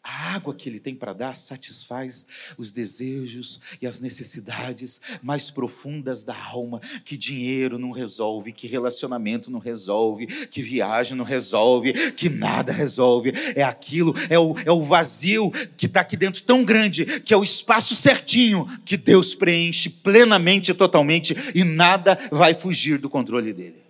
A 0.04 0.34
água 0.34 0.54
que 0.54 0.68
ele 0.68 0.82
tem 0.82 0.94
para 0.94 1.14
dar 1.14 1.34
satisfaz 1.34 2.26
os 2.58 2.74
desejos 2.74 3.62
e 3.82 3.88
as 3.88 4.02
necessidades 4.02 5.00
mais 5.22 5.50
profundas 5.50 6.26
da 6.26 6.36
alma, 6.36 6.82
que 7.06 7.16
dinheiro 7.16 7.80
não 7.80 7.92
resolve, 7.92 8.52
que 8.52 8.68
relacionamento 8.68 9.50
não 9.50 9.60
resolve, 9.60 10.28
que 10.48 10.62
viagem 10.62 11.16
não 11.16 11.24
resolve, 11.24 12.12
que 12.12 12.28
nada 12.28 12.74
resolve. 12.74 13.32
É 13.56 13.64
aquilo, 13.64 14.14
é 14.30 14.38
o, 14.38 14.56
é 14.66 14.72
o 14.72 14.84
vazio 14.84 15.50
que 15.78 15.86
está 15.86 16.02
aqui 16.02 16.18
dentro 16.18 16.44
tão 16.44 16.66
grande, 16.66 17.22
que 17.22 17.34
é 17.34 17.38
o 17.38 17.44
espaço 17.44 17.96
certinho 17.96 18.68
que 18.84 18.98
Deus 18.98 19.34
preenche 19.34 19.90
plenamente 19.90 20.72
e 20.72 20.74
totalmente, 20.74 21.34
e 21.56 21.64
nada 21.64 22.20
vai 22.30 22.54
fugir 22.54 22.98
do 22.98 23.10
controle 23.10 23.54
dele. 23.54 23.82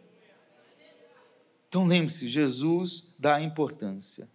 Então 1.67 1.87
lembre-se, 1.87 2.29
Jesus 2.29 3.15
dá 3.17 3.41
importância. 3.41 4.29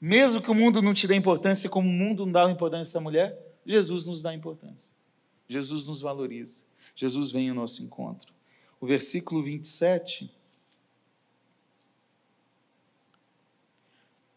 Mesmo 0.00 0.40
que 0.40 0.50
o 0.50 0.54
mundo 0.54 0.80
não 0.80 0.94
te 0.94 1.08
dê 1.08 1.16
importância, 1.16 1.68
como 1.68 1.88
o 1.88 1.92
mundo 1.92 2.24
não 2.24 2.32
dá 2.32 2.50
importância 2.50 2.98
à 2.98 3.00
mulher, 3.00 3.36
Jesus 3.66 4.06
nos 4.06 4.22
dá 4.22 4.32
importância. 4.32 4.92
Jesus 5.48 5.86
nos 5.86 6.00
valoriza. 6.00 6.64
Jesus 6.94 7.30
vem 7.30 7.48
ao 7.48 7.54
nosso 7.54 7.82
encontro. 7.82 8.32
O 8.80 8.86
versículo 8.86 9.42
27. 9.42 10.30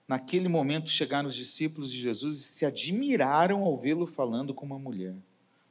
Naquele 0.07 0.49
momento 0.49 0.89
chegaram 0.89 1.29
os 1.29 1.35
discípulos 1.35 1.91
de 1.91 1.97
Jesus 1.99 2.39
e 2.39 2.43
se 2.43 2.65
admiraram 2.65 3.63
ao 3.63 3.77
vê-lo 3.77 4.05
falando 4.05 4.53
com 4.53 4.65
uma 4.65 4.79
mulher. 4.79 5.15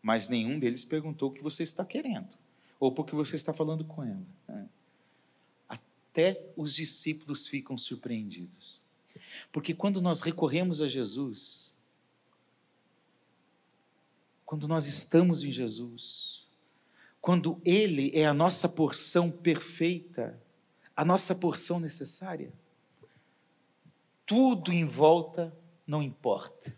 Mas 0.03 0.29
nenhum 0.29 0.59
deles 0.59 0.85
perguntou 0.85 1.29
o 1.29 1.33
que 1.33 1.43
você 1.43 1.63
está 1.63 1.85
querendo, 1.85 2.39
ou 2.79 2.91
por 2.91 3.05
que 3.05 3.15
você 3.15 3.37
está 3.37 3.53
falando 3.53 3.85
com 3.85 4.03
ela. 4.03 4.27
É. 4.49 4.65
Até 5.69 6.43
os 6.57 6.75
discípulos 6.75 7.47
ficam 7.47 7.77
surpreendidos. 7.77 8.81
Porque 9.53 9.75
quando 9.75 10.01
nós 10.01 10.21
recorremos 10.21 10.81
a 10.81 10.89
Jesus, 10.89 11.75
quando 14.45 14.67
nós 14.67 14.87
estamos 14.87 15.45
em 15.45 15.53
Jesus, 15.53 16.45
quando 17.21 17.61
Ele 17.65 18.11
é 18.15 18.27
a 18.27 18.35
nossa 18.35 18.69
porção 18.69 19.31
perfeita, 19.31 20.41
a 20.97 21.05
nossa 21.05 21.35
porção 21.35 21.79
necessária, 21.79 22.53
tudo 24.27 24.73
em 24.73 24.85
volta 24.85 25.57
não 25.87 26.03
importa. 26.03 26.77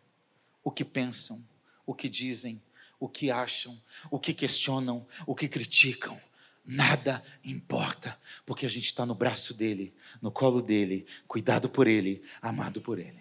O 0.65 0.71
que 0.71 0.85
pensam, 0.85 1.43
o 1.85 1.95
que 1.95 2.09
dizem, 2.09 2.63
o 2.99 3.09
que 3.09 3.31
acham, 3.31 3.81
o 4.11 4.19
que 4.19 4.33
questionam, 4.33 5.07
o 5.27 5.35
que 5.35 5.49
criticam 5.49 6.21
Nada 6.65 7.23
importa, 7.45 8.19
porque 8.47 8.65
a 8.65 8.69
gente 8.69 8.87
está 8.87 9.05
no 9.05 9.15
braço 9.15 9.53
dele, 9.53 9.93
no 10.21 10.31
colo 10.31 10.63
dele, 10.63 11.07
cuidado 11.27 11.69
por 11.69 11.87
ele, 11.87 12.23
amado 12.41 12.81
por 12.81 12.99
ele. 12.99 13.21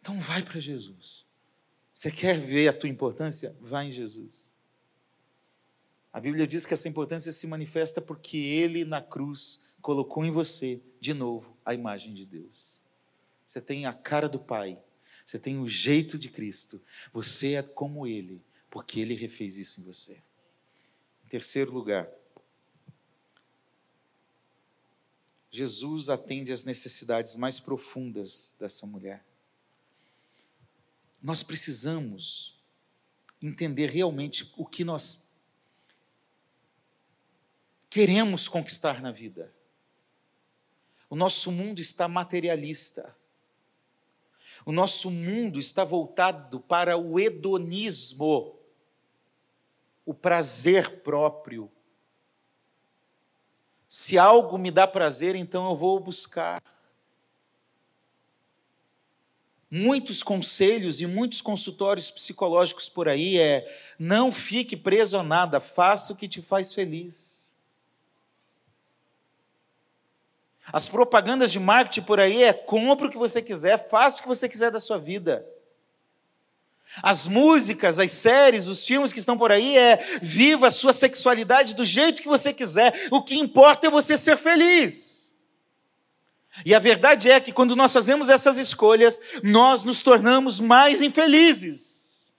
Então 0.00 0.20
vai 0.20 0.42
para 0.42 0.60
Jesus. 0.60 1.24
Você 1.92 2.10
quer 2.10 2.38
ver 2.38 2.68
a 2.68 2.72
tua 2.72 2.90
importância? 2.90 3.56
Vai 3.60 3.86
em 3.86 3.92
Jesus. 3.92 4.44
A 6.12 6.20
Bíblia 6.20 6.46
diz 6.46 6.66
que 6.66 6.74
essa 6.74 6.88
importância 6.88 7.32
se 7.32 7.46
manifesta 7.46 8.00
porque 8.00 8.36
ele 8.36 8.84
na 8.84 9.00
cruz 9.00 9.64
colocou 9.80 10.24
em 10.24 10.30
você, 10.30 10.80
de 11.00 11.14
novo, 11.14 11.56
a 11.64 11.72
imagem 11.72 12.12
de 12.12 12.26
Deus. 12.26 12.80
Você 13.46 13.60
tem 13.60 13.86
a 13.86 13.92
cara 13.92 14.28
do 14.28 14.38
Pai, 14.38 14.78
você 15.24 15.38
tem 15.38 15.58
o 15.58 15.68
jeito 15.68 16.18
de 16.18 16.28
Cristo, 16.28 16.80
você 17.12 17.54
é 17.54 17.62
como 17.62 18.06
Ele, 18.06 18.42
porque 18.70 19.00
Ele 19.00 19.14
refez 19.14 19.56
isso 19.56 19.80
em 19.80 19.84
você. 19.84 20.22
Terceiro 21.28 21.72
lugar, 21.72 22.08
Jesus 25.50 26.08
atende 26.08 26.52
às 26.52 26.64
necessidades 26.64 27.34
mais 27.34 27.58
profundas 27.58 28.54
dessa 28.60 28.86
mulher. 28.86 29.24
Nós 31.22 31.42
precisamos 31.42 32.60
entender 33.42 33.90
realmente 33.90 34.52
o 34.56 34.64
que 34.64 34.84
nós 34.84 35.26
queremos 37.88 38.46
conquistar 38.48 39.00
na 39.00 39.10
vida. 39.10 39.52
O 41.08 41.16
nosso 41.16 41.50
mundo 41.50 41.80
está 41.80 42.06
materialista. 42.06 43.16
O 44.64 44.72
nosso 44.72 45.10
mundo 45.10 45.58
está 45.58 45.84
voltado 45.84 46.60
para 46.60 46.96
o 46.96 47.18
hedonismo, 47.18 48.55
o 50.06 50.14
prazer 50.14 51.00
próprio. 51.00 51.70
Se 53.88 54.16
algo 54.16 54.56
me 54.56 54.70
dá 54.70 54.86
prazer, 54.86 55.34
então 55.34 55.68
eu 55.68 55.76
vou 55.76 55.98
buscar. 55.98 56.62
Muitos 59.68 60.22
conselhos 60.22 61.00
e 61.00 61.06
muitos 61.06 61.40
consultórios 61.42 62.08
psicológicos 62.08 62.88
por 62.88 63.08
aí 63.08 63.36
é: 63.36 63.66
não 63.98 64.30
fique 64.30 64.76
preso 64.76 65.18
a 65.18 65.24
nada, 65.24 65.60
faça 65.60 66.12
o 66.12 66.16
que 66.16 66.28
te 66.28 66.40
faz 66.40 66.72
feliz. 66.72 67.52
As 70.72 70.88
propagandas 70.88 71.50
de 71.52 71.60
marketing 71.60 72.06
por 72.06 72.20
aí 72.20 72.42
é 72.42 72.52
compre 72.52 73.06
o 73.06 73.10
que 73.10 73.18
você 73.18 73.42
quiser, 73.42 73.88
faça 73.88 74.18
o 74.18 74.22
que 74.22 74.28
você 74.28 74.48
quiser 74.48 74.70
da 74.70 74.80
sua 74.80 74.98
vida. 74.98 75.46
As 77.02 77.26
músicas, 77.26 77.98
as 77.98 78.12
séries, 78.12 78.68
os 78.68 78.84
filmes 78.84 79.12
que 79.12 79.18
estão 79.18 79.36
por 79.36 79.52
aí 79.52 79.76
é 79.76 79.96
viva 80.22 80.68
a 80.68 80.70
sua 80.70 80.92
sexualidade 80.92 81.74
do 81.74 81.84
jeito 81.84 82.22
que 82.22 82.28
você 82.28 82.52
quiser. 82.52 83.08
O 83.10 83.22
que 83.22 83.38
importa 83.38 83.86
é 83.86 83.90
você 83.90 84.16
ser 84.16 84.36
feliz. 84.38 85.36
E 86.64 86.74
a 86.74 86.78
verdade 86.78 87.30
é 87.30 87.38
que 87.38 87.52
quando 87.52 87.76
nós 87.76 87.92
fazemos 87.92 88.30
essas 88.30 88.56
escolhas, 88.56 89.20
nós 89.42 89.84
nos 89.84 90.02
tornamos 90.02 90.58
mais 90.58 91.02
infelizes. 91.02 92.30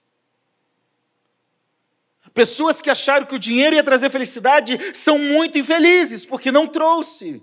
Pessoas 2.34 2.80
que 2.80 2.90
acharam 2.90 3.26
que 3.26 3.34
o 3.34 3.38
dinheiro 3.38 3.76
ia 3.76 3.82
trazer 3.82 4.10
felicidade 4.10 4.78
são 4.94 5.18
muito 5.18 5.58
infelizes, 5.58 6.24
porque 6.24 6.50
não 6.50 6.66
trouxe. 6.66 7.42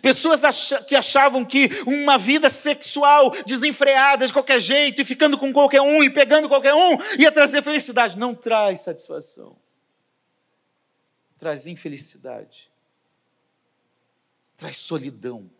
Pessoas 0.00 0.40
que 0.88 0.96
achavam 0.96 1.44
que 1.44 1.68
uma 1.86 2.16
vida 2.16 2.48
sexual 2.48 3.30
desenfreada 3.44 4.26
de 4.26 4.32
qualquer 4.32 4.60
jeito, 4.60 5.02
e 5.02 5.04
ficando 5.04 5.36
com 5.36 5.52
qualquer 5.52 5.82
um, 5.82 6.02
e 6.02 6.08
pegando 6.08 6.48
qualquer 6.48 6.74
um, 6.74 6.96
ia 7.18 7.30
trazer 7.30 7.62
felicidade. 7.62 8.18
Não 8.18 8.34
traz 8.34 8.80
satisfação. 8.80 9.56
Traz 11.38 11.66
infelicidade. 11.66 12.70
Traz 14.56 14.78
solidão. 14.78 15.50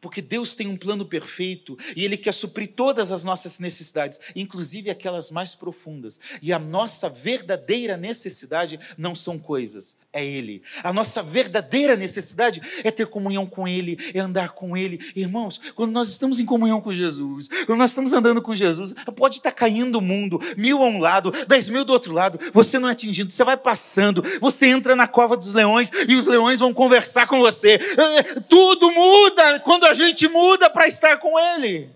Porque 0.00 0.22
Deus 0.22 0.54
tem 0.54 0.66
um 0.66 0.76
plano 0.76 1.04
perfeito 1.04 1.76
e 1.94 2.04
Ele 2.04 2.16
quer 2.16 2.32
suprir 2.32 2.72
todas 2.74 3.12
as 3.12 3.22
nossas 3.22 3.58
necessidades, 3.58 4.18
inclusive 4.34 4.90
aquelas 4.90 5.30
mais 5.30 5.54
profundas. 5.54 6.18
E 6.40 6.52
a 6.52 6.58
nossa 6.58 7.08
verdadeira 7.08 7.96
necessidade 7.96 8.80
não 8.96 9.14
são 9.14 9.38
coisas, 9.38 9.96
é 10.12 10.24
Ele. 10.24 10.62
A 10.84 10.92
nossa 10.92 11.22
verdadeira 11.22 11.96
necessidade 11.96 12.60
é 12.84 12.90
ter 12.90 13.06
comunhão 13.06 13.46
com 13.46 13.66
Ele, 13.66 13.98
é 14.12 14.20
andar 14.20 14.50
com 14.50 14.76
Ele. 14.76 15.00
Irmãos, 15.16 15.60
quando 15.74 15.92
nós 15.92 16.08
estamos 16.08 16.38
em 16.38 16.44
comunhão 16.44 16.80
com 16.80 16.92
Jesus, 16.92 17.48
quando 17.66 17.78
nós 17.78 17.90
estamos 17.90 18.12
andando 18.12 18.42
com 18.42 18.54
Jesus, 18.54 18.92
pode 19.16 19.36
estar 19.36 19.52
caindo 19.52 19.96
o 19.96 20.02
mundo, 20.02 20.38
mil 20.56 20.82
a 20.82 20.86
um 20.86 20.98
lado, 20.98 21.32
dez 21.46 21.68
mil 21.68 21.84
do 21.84 21.92
outro 21.92 22.12
lado, 22.12 22.38
você 22.52 22.78
não 22.78 22.88
é 22.88 22.92
atingido, 22.92 23.32
você 23.32 23.42
vai 23.42 23.56
passando, 23.56 24.22
você 24.40 24.66
entra 24.66 24.94
na 24.94 25.08
cova 25.08 25.36
dos 25.36 25.54
leões 25.54 25.90
e 26.06 26.14
os 26.14 26.26
leões 26.26 26.60
vão 26.60 26.74
conversar 26.74 27.26
com 27.26 27.38
você. 27.38 27.80
É, 27.96 28.40
tudo 28.40 28.90
muda 28.90 29.60
quando 29.60 29.84
a 29.84 29.94
gente 29.94 30.28
muda 30.28 30.68
para 30.68 30.86
estar 30.86 31.16
com 31.18 31.38
Ele. 31.38 31.88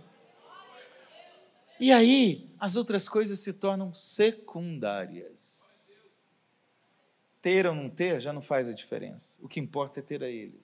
E 1.79 1.93
aí, 1.93 2.49
as 2.59 2.77
outras 2.77 3.07
coisas 3.07 3.39
se 3.39 3.53
tornam 3.53 3.93
secundárias. 3.93 5.56
Ter 7.47 7.65
ou 7.65 7.77
não 7.77 7.89
ter 7.89 8.21
já 8.21 8.33
não 8.33 8.43
faz 8.43 8.69
a 8.69 8.73
diferença. 8.73 9.39
O 9.41 9.47
que 9.47 9.61
importa 9.61 10.01
é 10.01 10.03
ter 10.03 10.21
a 10.25 10.29
Ele. 10.29 10.61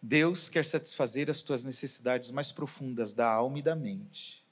Deus 0.00 0.48
quer 0.48 0.64
satisfazer 0.64 1.28
as 1.28 1.42
tuas 1.42 1.62
necessidades 1.62 2.30
mais 2.30 2.50
profundas 2.50 3.12
da 3.12 3.30
alma 3.30 3.58
e 3.58 3.62
da 3.62 3.76
mente. 3.76 4.42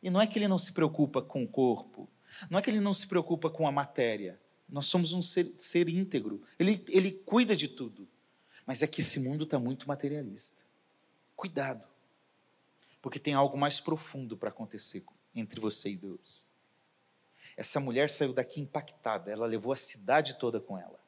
E 0.00 0.08
não 0.08 0.20
é 0.20 0.26
que 0.28 0.38
Ele 0.38 0.46
não 0.46 0.56
se 0.56 0.72
preocupa 0.72 1.20
com 1.20 1.42
o 1.42 1.48
corpo, 1.48 2.08
não 2.48 2.60
é 2.60 2.62
que 2.62 2.70
Ele 2.70 2.78
não 2.78 2.94
se 2.94 3.08
preocupa 3.08 3.50
com 3.50 3.66
a 3.66 3.72
matéria. 3.72 4.40
Nós 4.68 4.86
somos 4.86 5.12
um 5.12 5.20
ser, 5.20 5.52
ser 5.58 5.88
íntegro. 5.88 6.40
Ele, 6.60 6.84
ele 6.90 7.10
cuida 7.10 7.56
de 7.56 7.66
tudo. 7.66 8.06
Mas 8.64 8.82
é 8.82 8.86
que 8.86 9.00
esse 9.00 9.18
mundo 9.18 9.42
está 9.42 9.58
muito 9.58 9.88
materialista. 9.88 10.62
Cuidado, 11.34 11.84
porque 13.02 13.18
tem 13.18 13.34
algo 13.34 13.58
mais 13.58 13.80
profundo 13.80 14.36
para 14.36 14.50
acontecer 14.50 15.02
entre 15.34 15.60
você 15.60 15.90
e 15.90 15.96
Deus. 15.96 16.45
Essa 17.56 17.80
mulher 17.80 18.10
saiu 18.10 18.32
daqui 18.32 18.60
impactada, 18.60 19.30
ela 19.30 19.46
levou 19.46 19.72
a 19.72 19.76
cidade 19.76 20.38
toda 20.38 20.60
com 20.60 20.78
ela. 20.78 21.00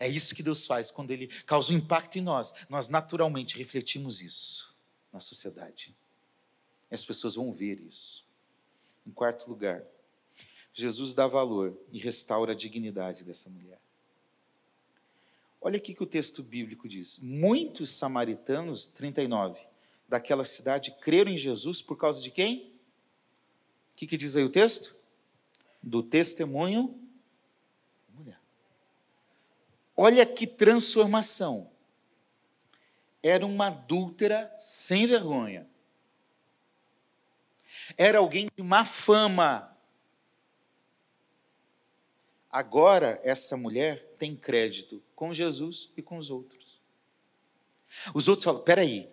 É 0.00 0.08
isso 0.08 0.34
que 0.34 0.42
Deus 0.42 0.66
faz 0.66 0.90
quando 0.90 1.10
Ele 1.10 1.26
causa 1.44 1.72
um 1.72 1.76
impacto 1.76 2.18
em 2.18 2.22
nós. 2.22 2.52
Nós 2.68 2.88
naturalmente 2.88 3.58
refletimos 3.58 4.20
isso 4.20 4.74
na 5.12 5.20
sociedade. 5.20 5.94
E 6.90 6.94
as 6.94 7.04
pessoas 7.04 7.34
vão 7.34 7.52
ver 7.52 7.80
isso. 7.80 8.24
Em 9.06 9.10
quarto 9.10 9.48
lugar, 9.48 9.82
Jesus 10.72 11.14
dá 11.14 11.26
valor 11.26 11.76
e 11.90 11.98
restaura 11.98 12.52
a 12.52 12.54
dignidade 12.54 13.24
dessa 13.24 13.50
mulher. 13.50 13.78
Olha 15.60 15.76
aqui 15.76 15.92
que 15.92 16.02
o 16.02 16.06
texto 16.06 16.42
bíblico 16.42 16.88
diz: 16.88 17.18
Muitos 17.18 17.90
samaritanos, 17.90 18.86
39, 18.86 19.60
daquela 20.08 20.44
cidade 20.44 20.94
creram 21.00 21.32
em 21.32 21.38
Jesus 21.38 21.82
por 21.82 21.96
causa 21.96 22.22
de 22.22 22.30
quem? 22.30 22.72
O 23.92 23.96
que, 23.96 24.06
que 24.06 24.16
diz 24.16 24.36
aí 24.36 24.44
o 24.44 24.50
texto? 24.50 24.97
Do 25.88 26.02
testemunho. 26.02 26.94
Olha 29.96 30.24
que 30.24 30.46
transformação. 30.46 31.72
Era 33.20 33.44
uma 33.44 33.66
adúltera 33.66 34.54
sem 34.60 35.08
vergonha. 35.08 35.68
Era 37.96 38.18
alguém 38.18 38.48
de 38.54 38.62
má 38.62 38.84
fama. 38.84 39.76
Agora, 42.48 43.20
essa 43.24 43.56
mulher 43.56 44.14
tem 44.18 44.36
crédito 44.36 45.02
com 45.16 45.34
Jesus 45.34 45.90
e 45.96 46.02
com 46.02 46.16
os 46.16 46.30
outros. 46.30 46.78
Os 48.14 48.28
outros 48.28 48.44
falam: 48.44 48.62
peraí, 48.62 49.10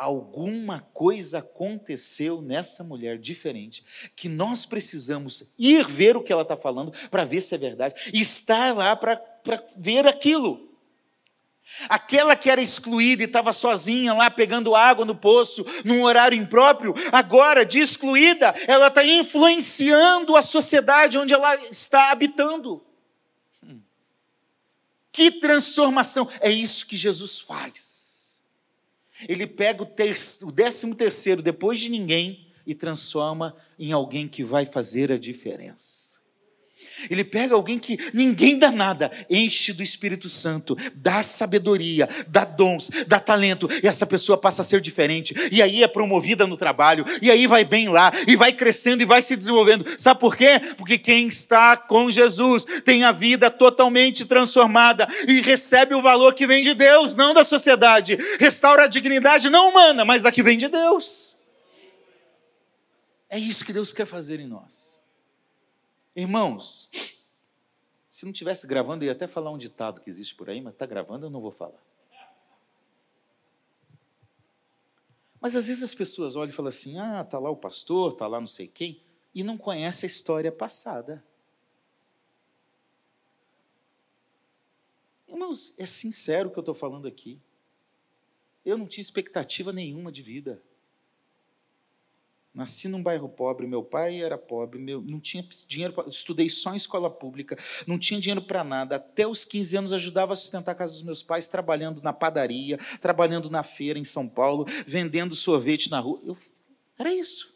alguma 0.00 0.80
coisa 0.94 1.40
aconteceu 1.40 2.40
nessa 2.40 2.82
mulher 2.82 3.18
diferente, 3.18 3.84
que 4.16 4.30
nós 4.30 4.64
precisamos 4.64 5.52
ir 5.58 5.86
ver 5.86 6.16
o 6.16 6.22
que 6.22 6.32
ela 6.32 6.40
está 6.42 6.56
falando 6.56 6.90
para 7.10 7.24
ver 7.24 7.42
se 7.42 7.54
é 7.54 7.58
verdade, 7.58 8.10
e 8.12 8.20
estar 8.20 8.74
lá 8.74 8.96
para 8.96 9.22
ver 9.76 10.06
aquilo. 10.06 10.70
Aquela 11.86 12.34
que 12.34 12.50
era 12.50 12.62
excluída 12.62 13.22
e 13.22 13.26
estava 13.26 13.52
sozinha 13.52 14.14
lá 14.14 14.30
pegando 14.30 14.74
água 14.74 15.04
no 15.04 15.14
poço, 15.14 15.66
num 15.84 16.02
horário 16.02 16.36
impróprio, 16.36 16.94
agora, 17.12 17.64
de 17.64 17.78
excluída, 17.78 18.54
ela 18.66 18.88
está 18.88 19.04
influenciando 19.04 20.34
a 20.34 20.42
sociedade 20.42 21.18
onde 21.18 21.34
ela 21.34 21.54
está 21.66 22.10
habitando. 22.10 22.82
Que 25.12 25.30
transformação! 25.30 26.26
É 26.40 26.50
isso 26.50 26.86
que 26.86 26.96
Jesus 26.96 27.38
faz. 27.38 27.99
Ele 29.28 29.46
pega 29.46 29.82
o, 29.82 29.88
o 30.46 30.52
décimo 30.52 30.94
terceiro 30.94 31.42
depois 31.42 31.80
de 31.80 31.88
ninguém 31.88 32.46
e 32.66 32.74
transforma 32.74 33.56
em 33.78 33.92
alguém 33.92 34.28
que 34.28 34.44
vai 34.44 34.66
fazer 34.66 35.10
a 35.10 35.18
diferença. 35.18 36.09
Ele 37.08 37.24
pega 37.24 37.54
alguém 37.54 37.78
que 37.78 37.98
ninguém 38.12 38.58
dá 38.58 38.70
nada, 38.70 39.10
enche 39.28 39.72
do 39.72 39.82
Espírito 39.82 40.28
Santo, 40.28 40.76
dá 40.94 41.22
sabedoria, 41.22 42.08
dá 42.26 42.44
dons, 42.44 42.90
dá 43.06 43.20
talento, 43.20 43.68
e 43.82 43.86
essa 43.86 44.06
pessoa 44.06 44.36
passa 44.36 44.62
a 44.62 44.64
ser 44.64 44.80
diferente, 44.80 45.34
e 45.50 45.62
aí 45.62 45.82
é 45.82 45.88
promovida 45.88 46.46
no 46.46 46.56
trabalho, 46.56 47.04
e 47.22 47.30
aí 47.30 47.46
vai 47.46 47.64
bem 47.64 47.88
lá, 47.88 48.12
e 48.26 48.36
vai 48.36 48.52
crescendo 48.52 49.02
e 49.02 49.06
vai 49.06 49.22
se 49.22 49.36
desenvolvendo. 49.36 49.86
Sabe 49.98 50.20
por 50.20 50.36
quê? 50.36 50.60
Porque 50.76 50.98
quem 50.98 51.28
está 51.28 51.76
com 51.76 52.10
Jesus 52.10 52.64
tem 52.84 53.04
a 53.04 53.12
vida 53.12 53.50
totalmente 53.50 54.24
transformada 54.24 55.08
e 55.26 55.40
recebe 55.40 55.94
o 55.94 56.02
valor 56.02 56.34
que 56.34 56.46
vem 56.46 56.62
de 56.62 56.74
Deus, 56.74 57.16
não 57.16 57.32
da 57.32 57.44
sociedade. 57.44 58.18
Restaura 58.38 58.84
a 58.84 58.88
dignidade 58.88 59.48
não 59.48 59.70
humana, 59.70 60.04
mas 60.04 60.24
a 60.24 60.32
que 60.32 60.42
vem 60.42 60.58
de 60.58 60.68
Deus. 60.68 61.36
É 63.28 63.38
isso 63.38 63.64
que 63.64 63.72
Deus 63.72 63.92
quer 63.92 64.06
fazer 64.06 64.40
em 64.40 64.46
nós. 64.46 64.89
Irmãos, 66.20 66.90
Se 68.10 68.26
não 68.26 68.32
tivesse 68.32 68.66
gravando, 68.66 69.02
eu 69.02 69.06
ia 69.06 69.12
até 69.12 69.26
falar 69.26 69.50
um 69.50 69.56
ditado 69.56 70.02
que 70.02 70.10
existe 70.10 70.34
por 70.34 70.50
aí, 70.50 70.60
mas 70.60 70.74
está 70.74 70.84
gravando, 70.84 71.24
eu 71.24 71.30
não 71.30 71.40
vou 71.40 71.50
falar. 71.50 71.82
Mas 75.40 75.56
às 75.56 75.68
vezes 75.68 75.82
as 75.82 75.94
pessoas 75.94 76.36
olham 76.36 76.52
e 76.52 76.54
falam 76.54 76.68
assim: 76.68 76.98
ah, 76.98 77.22
está 77.22 77.38
lá 77.38 77.48
o 77.48 77.56
pastor, 77.56 78.12
está 78.12 78.26
lá 78.26 78.38
não 78.38 78.46
sei 78.46 78.68
quem, 78.68 79.00
e 79.34 79.42
não 79.42 79.56
conhece 79.56 80.04
a 80.04 80.08
história 80.08 80.52
passada. 80.52 81.24
Irmãos, 85.26 85.72
é 85.78 85.86
sincero 85.86 86.50
o 86.50 86.52
que 86.52 86.58
eu 86.58 86.62
estou 86.62 86.74
falando 86.74 87.08
aqui. 87.08 87.40
Eu 88.62 88.76
não 88.76 88.86
tinha 88.86 89.00
expectativa 89.00 89.72
nenhuma 89.72 90.12
de 90.12 90.20
vida. 90.20 90.62
Nasci 92.52 92.88
num 92.88 93.00
bairro 93.00 93.28
pobre, 93.28 93.64
meu 93.64 93.82
pai 93.82 94.20
era 94.20 94.36
pobre, 94.36 94.78
meu, 94.78 95.00
não 95.00 95.20
tinha 95.20 95.46
dinheiro, 95.68 95.94
pra, 95.94 96.08
estudei 96.08 96.50
só 96.50 96.74
em 96.74 96.76
escola 96.76 97.08
pública, 97.08 97.56
não 97.86 97.96
tinha 97.96 98.20
dinheiro 98.20 98.42
para 98.42 98.64
nada. 98.64 98.96
Até 98.96 99.24
os 99.24 99.44
15 99.44 99.76
anos 99.76 99.92
ajudava 99.92 100.32
a 100.32 100.36
sustentar 100.36 100.72
a 100.72 100.74
casa 100.74 100.94
dos 100.94 101.04
meus 101.04 101.22
pais, 101.22 101.46
trabalhando 101.46 102.02
na 102.02 102.12
padaria, 102.12 102.76
trabalhando 103.00 103.48
na 103.48 103.62
feira 103.62 104.00
em 104.00 104.04
São 104.04 104.28
Paulo, 104.28 104.66
vendendo 104.84 105.34
sorvete 105.36 105.88
na 105.90 106.00
rua. 106.00 106.20
Eu, 106.24 106.36
era 106.98 107.14
isso. 107.14 107.46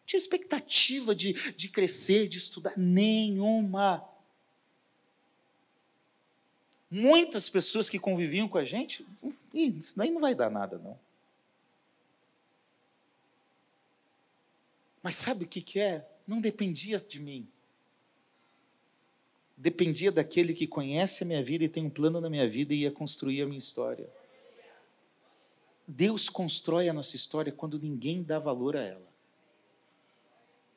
Não 0.00 0.06
tinha 0.06 0.18
expectativa 0.18 1.14
de, 1.14 1.32
de 1.52 1.68
crescer, 1.70 2.28
de 2.28 2.36
estudar, 2.36 2.74
nenhuma. 2.76 4.04
Muitas 6.90 7.48
pessoas 7.48 7.88
que 7.88 7.98
conviviam 7.98 8.46
com 8.46 8.58
a 8.58 8.64
gente, 8.64 9.06
isso 9.54 9.96
daí 9.96 10.10
não 10.10 10.20
vai 10.20 10.34
dar 10.34 10.50
nada, 10.50 10.76
não. 10.76 10.98
Mas 15.02 15.16
sabe 15.16 15.44
o 15.44 15.48
que, 15.48 15.60
que 15.60 15.80
é? 15.80 16.08
Não 16.26 16.40
dependia 16.40 17.00
de 17.00 17.18
mim. 17.18 17.48
Dependia 19.56 20.12
daquele 20.12 20.54
que 20.54 20.66
conhece 20.66 21.22
a 21.22 21.26
minha 21.26 21.42
vida 21.42 21.64
e 21.64 21.68
tem 21.68 21.84
um 21.84 21.90
plano 21.90 22.20
na 22.20 22.30
minha 22.30 22.48
vida 22.48 22.72
e 22.72 22.82
ia 22.82 22.90
construir 22.90 23.42
a 23.42 23.46
minha 23.46 23.58
história. 23.58 24.08
Deus 25.86 26.28
constrói 26.28 26.88
a 26.88 26.92
nossa 26.92 27.16
história 27.16 27.52
quando 27.52 27.78
ninguém 27.78 28.22
dá 28.22 28.38
valor 28.38 28.76
a 28.76 28.82
ela. 28.82 29.12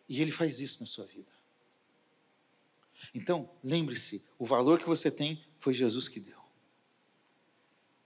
E 0.09 0.21
Ele 0.21 0.31
faz 0.31 0.59
isso 0.59 0.79
na 0.81 0.85
sua 0.85 1.05
vida. 1.05 1.31
Então, 3.13 3.49
lembre-se: 3.63 4.23
o 4.37 4.45
valor 4.45 4.79
que 4.79 4.87
você 4.87 5.09
tem 5.11 5.43
foi 5.59 5.73
Jesus 5.73 6.07
que 6.07 6.19
deu. 6.19 6.43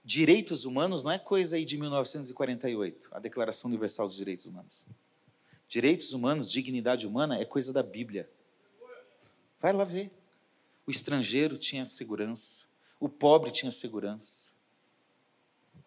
Direitos 0.04 0.64
humanos 0.64 1.02
não 1.04 1.10
é 1.10 1.18
coisa 1.18 1.56
aí 1.56 1.64
de 1.64 1.76
1948, 1.76 3.10
a 3.12 3.18
Declaração 3.18 3.68
Universal 3.68 4.06
dos 4.06 4.16
Direitos 4.16 4.46
Humanos. 4.46 4.86
Direitos 5.70 6.12
humanos, 6.12 6.50
dignidade 6.50 7.06
humana 7.06 7.38
é 7.38 7.44
coisa 7.44 7.72
da 7.72 7.80
Bíblia. 7.80 8.28
Vai 9.60 9.72
lá 9.72 9.84
ver. 9.84 10.10
O 10.84 10.90
estrangeiro 10.90 11.56
tinha 11.56 11.86
segurança, 11.86 12.64
o 12.98 13.08
pobre 13.08 13.52
tinha 13.52 13.70
segurança, 13.70 14.52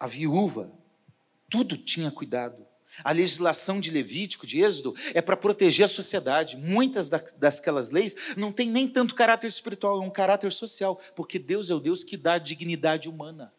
a 0.00 0.06
viúva, 0.06 0.72
tudo 1.50 1.76
tinha 1.76 2.10
cuidado. 2.10 2.66
A 3.02 3.12
legislação 3.12 3.78
de 3.78 3.90
Levítico, 3.90 4.46
de 4.46 4.62
Êxodo, 4.62 4.94
é 5.12 5.20
para 5.20 5.36
proteger 5.36 5.84
a 5.84 5.88
sociedade. 5.88 6.56
Muitas 6.56 7.10
daquelas 7.10 7.90
leis 7.90 8.16
não 8.38 8.52
têm 8.52 8.70
nem 8.70 8.88
tanto 8.88 9.14
caráter 9.14 9.48
espiritual, 9.48 10.02
é 10.02 10.06
um 10.06 10.10
caráter 10.10 10.50
social, 10.50 10.98
porque 11.14 11.38
Deus 11.38 11.68
é 11.68 11.74
o 11.74 11.80
Deus 11.80 12.02
que 12.02 12.16
dá 12.16 12.38
dignidade 12.38 13.06
humana. 13.06 13.52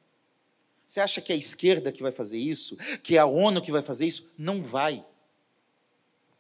Você 0.88 1.00
acha 1.00 1.22
que 1.22 1.32
é 1.32 1.36
a 1.36 1.38
esquerda 1.38 1.92
que 1.92 2.02
vai 2.02 2.12
fazer 2.12 2.40
isso? 2.40 2.78
Que 3.04 3.16
é 3.16 3.20
a 3.20 3.28
ONU 3.28 3.62
que 3.62 3.72
vai 3.72 3.84
fazer 3.84 4.08
isso? 4.08 4.28
Não 4.36 4.64
vai. 4.64 5.06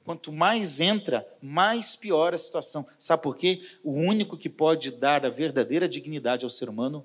Quanto 0.05 0.31
mais 0.31 0.79
entra, 0.79 1.27
mais 1.41 1.95
piora 1.95 2.35
a 2.35 2.39
situação. 2.39 2.87
Sabe 2.99 3.23
por 3.23 3.35
quê? 3.35 3.67
O 3.83 3.91
único 3.91 4.37
que 4.37 4.47
pode 4.47 4.91
dar 4.91 5.25
a 5.25 5.29
verdadeira 5.29 5.89
dignidade 5.89 6.45
ao 6.45 6.49
ser 6.49 6.69
humano 6.69 7.03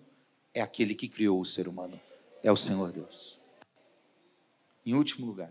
é 0.53 0.61
aquele 0.61 0.95
que 0.95 1.09
criou 1.09 1.41
o 1.41 1.47
ser 1.47 1.67
humano. 1.67 1.99
É 2.43 2.53
o 2.53 2.57
Senhor 2.57 2.93
Deus. 2.93 3.39
Em 4.85 4.95
último 4.95 5.27
lugar, 5.27 5.51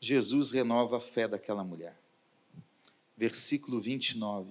Jesus 0.00 0.50
renova 0.50 0.96
a 0.96 1.00
fé 1.00 1.28
daquela 1.28 1.62
mulher. 1.62 1.94
Versículo 3.14 3.78
29. 3.78 4.50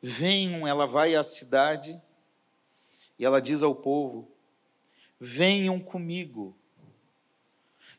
Venham, 0.00 0.66
ela 0.66 0.86
vai 0.86 1.14
à 1.14 1.22
cidade 1.22 2.00
e 3.18 3.26
ela 3.26 3.42
diz 3.42 3.62
ao 3.62 3.74
povo: 3.74 4.26
Venham 5.20 5.78
comigo 5.78 6.56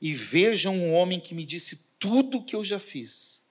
e 0.02 0.14
vejam 0.14 0.76
um 0.76 0.94
homem 0.94 1.20
que 1.20 1.36
me 1.36 1.46
disse 1.46 1.80
tudo 2.00 2.40
o 2.40 2.44
que 2.44 2.56
eu 2.56 2.64
já 2.64 2.80
fiz. 2.80 3.42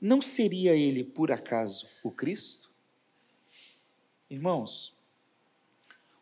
Não 0.00 0.20
seria 0.20 0.74
ele, 0.74 1.02
por 1.02 1.32
acaso, 1.32 1.86
o 2.02 2.10
Cristo? 2.10 2.70
Irmãos, 4.28 4.94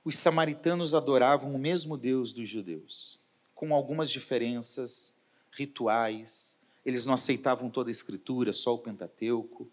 os 0.04 0.16
samaritanos 0.16 0.94
adoravam 0.94 1.54
o 1.54 1.58
mesmo 1.58 1.96
Deus 1.96 2.32
dos 2.32 2.48
judeus, 2.48 3.18
com 3.54 3.74
algumas 3.74 4.10
diferenças 4.10 5.16
rituais, 5.50 6.56
eles 6.84 7.06
não 7.06 7.14
aceitavam 7.14 7.70
toda 7.70 7.90
a 7.90 7.92
escritura, 7.92 8.52
só 8.52 8.74
o 8.74 8.78
Pentateuco. 8.78 9.68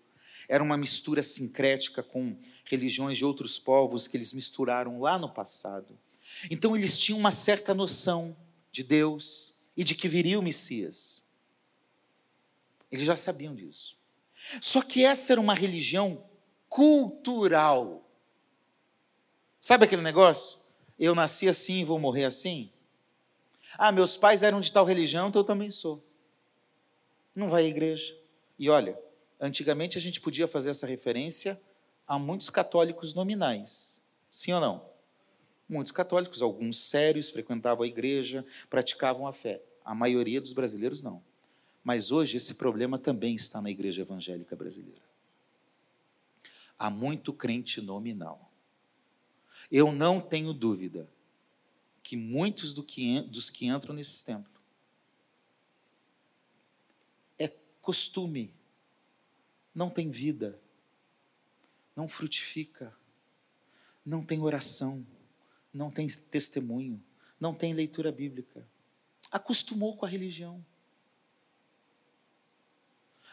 Era 0.47 0.63
uma 0.63 0.77
mistura 0.77 1.21
sincrética 1.21 2.01
com 2.01 2.35
religiões 2.63 3.17
de 3.17 3.25
outros 3.25 3.59
povos 3.59 4.07
que 4.07 4.15
eles 4.15 4.31
misturaram 4.33 5.01
lá 5.01 5.19
no 5.19 5.29
passado. 5.29 5.97
Então 6.49 6.75
eles 6.75 6.97
tinham 6.97 7.19
uma 7.19 7.31
certa 7.31 7.73
noção 7.73 8.35
de 8.71 8.83
Deus 8.83 9.50
e 9.75 9.83
de 9.83 9.95
que 9.95 10.07
viria 10.07 10.39
o 10.39 10.43
Messias. 10.43 11.25
Eles 12.91 13.05
já 13.05 13.15
sabiam 13.15 13.55
disso. 13.55 13.97
Só 14.59 14.81
que 14.81 15.05
essa 15.05 15.33
era 15.33 15.41
uma 15.41 15.53
religião 15.53 16.23
cultural. 16.67 18.09
Sabe 19.59 19.85
aquele 19.85 20.01
negócio? 20.01 20.59
Eu 20.99 21.15
nasci 21.15 21.47
assim 21.47 21.79
e 21.79 21.85
vou 21.85 21.99
morrer 21.99 22.25
assim? 22.25 22.71
Ah, 23.77 23.91
meus 23.91 24.17
pais 24.17 24.43
eram 24.43 24.59
de 24.59 24.71
tal 24.71 24.85
religião, 24.85 25.29
então 25.29 25.41
eu 25.41 25.45
também 25.45 25.71
sou. 25.71 26.03
Não 27.33 27.49
vai 27.49 27.65
à 27.65 27.67
igreja. 27.67 28.17
E 28.59 28.69
olha, 28.69 28.99
antigamente 29.39 29.97
a 29.97 30.01
gente 30.01 30.19
podia 30.19 30.47
fazer 30.47 30.71
essa 30.71 30.85
referência 30.85 31.59
a 32.07 32.19
muitos 32.19 32.49
católicos 32.49 33.13
nominais. 33.13 34.01
Sim 34.29 34.53
ou 34.53 34.61
não? 34.61 34.90
Muitos 35.71 35.93
católicos, 35.93 36.41
alguns 36.41 36.77
sérios, 36.81 37.29
frequentavam 37.29 37.85
a 37.85 37.87
igreja, 37.87 38.45
praticavam 38.69 39.25
a 39.25 39.31
fé. 39.31 39.63
A 39.85 39.95
maioria 39.95 40.41
dos 40.41 40.51
brasileiros 40.51 41.01
não. 41.01 41.23
Mas 41.81 42.11
hoje 42.11 42.35
esse 42.35 42.55
problema 42.55 42.99
também 42.99 43.35
está 43.35 43.61
na 43.61 43.71
igreja 43.71 44.01
evangélica 44.01 44.53
brasileira. 44.53 45.01
Há 46.77 46.89
muito 46.89 47.31
crente 47.31 47.79
nominal. 47.79 48.51
Eu 49.71 49.93
não 49.93 50.19
tenho 50.19 50.53
dúvida 50.53 51.07
que 52.03 52.17
muitos 52.17 52.73
do 52.73 52.83
que, 52.83 53.21
dos 53.21 53.49
que 53.49 53.67
entram 53.67 53.95
nesse 53.95 54.25
templo 54.25 54.51
é 57.39 57.47
costume, 57.81 58.53
não 59.73 59.89
tem 59.89 60.11
vida, 60.11 60.59
não 61.95 62.09
frutifica, 62.09 62.93
não 64.05 64.21
tem 64.21 64.41
oração, 64.41 65.05
não 65.73 65.89
tem 65.89 66.07
testemunho, 66.07 67.01
não 67.39 67.53
tem 67.53 67.73
leitura 67.73 68.11
bíblica. 68.11 68.65
Acostumou 69.31 69.95
com 69.95 70.05
a 70.05 70.09
religião. 70.09 70.63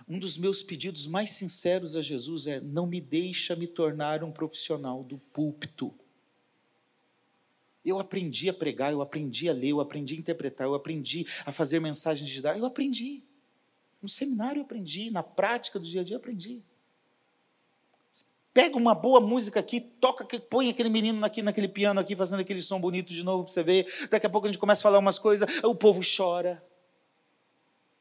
Um 0.09 0.19
dos 0.19 0.39
meus 0.39 0.63
pedidos 0.63 1.07
mais 1.07 1.33
sinceros 1.33 1.97
a 1.97 2.03
Jesus 2.03 2.47
é: 2.47 2.61
não 2.61 2.87
me 2.87 3.01
deixa 3.01 3.57
me 3.57 3.67
tornar 3.67 4.23
um 4.23 4.31
profissional 4.31 5.03
do 5.03 5.19
púlpito. 5.19 5.93
Eu 7.85 7.99
aprendi 7.99 8.49
a 8.49 8.55
pregar, 8.55 8.93
eu 8.93 9.01
aprendi 9.01 9.49
a 9.49 9.53
ler, 9.53 9.71
eu 9.71 9.81
aprendi 9.81 10.15
a 10.15 10.19
interpretar, 10.19 10.67
eu 10.67 10.75
aprendi 10.75 11.27
a 11.45 11.53
fazer 11.53 11.81
mensagens 11.81 12.29
de 12.29 12.41
dar, 12.41 12.59
eu 12.59 12.67
aprendi. 12.67 13.23
No 14.01 14.09
seminário 14.09 14.61
eu 14.61 14.65
aprendi, 14.65 15.11
na 15.11 15.23
prática 15.23 15.79
do 15.79 15.87
dia 15.87 16.03
a 16.03 16.05
dia 16.05 16.15
eu 16.15 16.19
aprendi. 16.19 16.63
Pega 18.53 18.77
uma 18.77 18.95
boa 18.95 19.21
música 19.21 19.61
aqui, 19.61 19.81
toca, 19.81 20.25
põe 20.41 20.69
aquele 20.69 20.89
menino 20.89 21.25
aqui 21.25 21.43
naquele 21.43 21.69
piano 21.69 22.01
aqui, 22.01 22.17
fazendo 22.17 22.41
aquele 22.41 22.63
som 22.63 22.81
bonito 22.81 23.13
de 23.13 23.23
novo 23.23 23.45
para 23.45 23.53
você 23.53 23.63
ver. 23.63 24.09
Daqui 24.11 24.27
a 24.27 24.31
pouco 24.31 24.47
a 24.47 24.51
gente 24.51 24.59
começa 24.59 24.81
a 24.81 24.85
falar 24.85 24.99
umas 24.99 25.19
coisas, 25.19 25.49
o 25.63 25.75
povo 25.75 26.01
chora. 26.17 26.63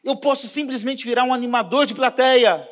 Eu 0.04 0.16
posso 0.16 0.48
simplesmente 0.48 1.06
virar 1.06 1.24
um 1.24 1.34
animador 1.34 1.86
de 1.86 1.94
plateia. 1.94 2.68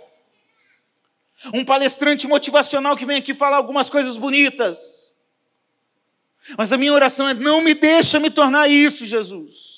Um 1.53 1.65
palestrante 1.65 2.27
motivacional 2.27 2.95
que 2.95 3.05
vem 3.05 3.17
aqui 3.17 3.33
falar 3.33 3.57
algumas 3.57 3.89
coisas 3.89 4.15
bonitas. 4.15 5.13
Mas 6.57 6.71
a 6.71 6.77
minha 6.77 6.93
oração 6.93 7.27
é: 7.27 7.33
não 7.33 7.61
me 7.61 7.73
deixa 7.73 8.19
me 8.19 8.29
tornar 8.29 8.69
isso, 8.69 9.05
Jesus. 9.05 9.74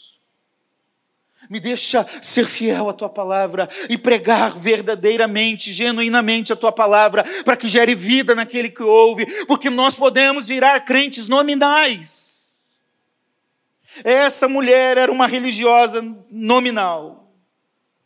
Me 1.50 1.60
deixa 1.60 2.06
ser 2.22 2.45
fiel 2.45 2.89
à 2.89 2.93
tua 2.93 3.10
palavra 3.10 3.70
e 3.89 3.98
pregar 3.98 4.58
verdadeiramente, 4.58 5.72
genuinamente 5.72 6.52
a 6.52 6.56
tua 6.56 6.72
palavra, 6.72 7.24
para 7.43 7.56
que 7.56 7.68
gere 7.68 7.95
vida 7.95 8.36
naquele 8.36 8.70
que 8.70 8.84
ouve, 8.84 9.26
porque 9.45 9.70
nós 9.70 9.95
podemos 9.95 10.48
virar 10.48 10.82
crentes 10.82 11.28
nominais. 11.28 12.28
Essa 14.04 14.48
mulher 14.48 14.98
era 14.98 15.12
uma 15.12 15.28
religiosa 15.28 16.04
nominal. 16.30 17.32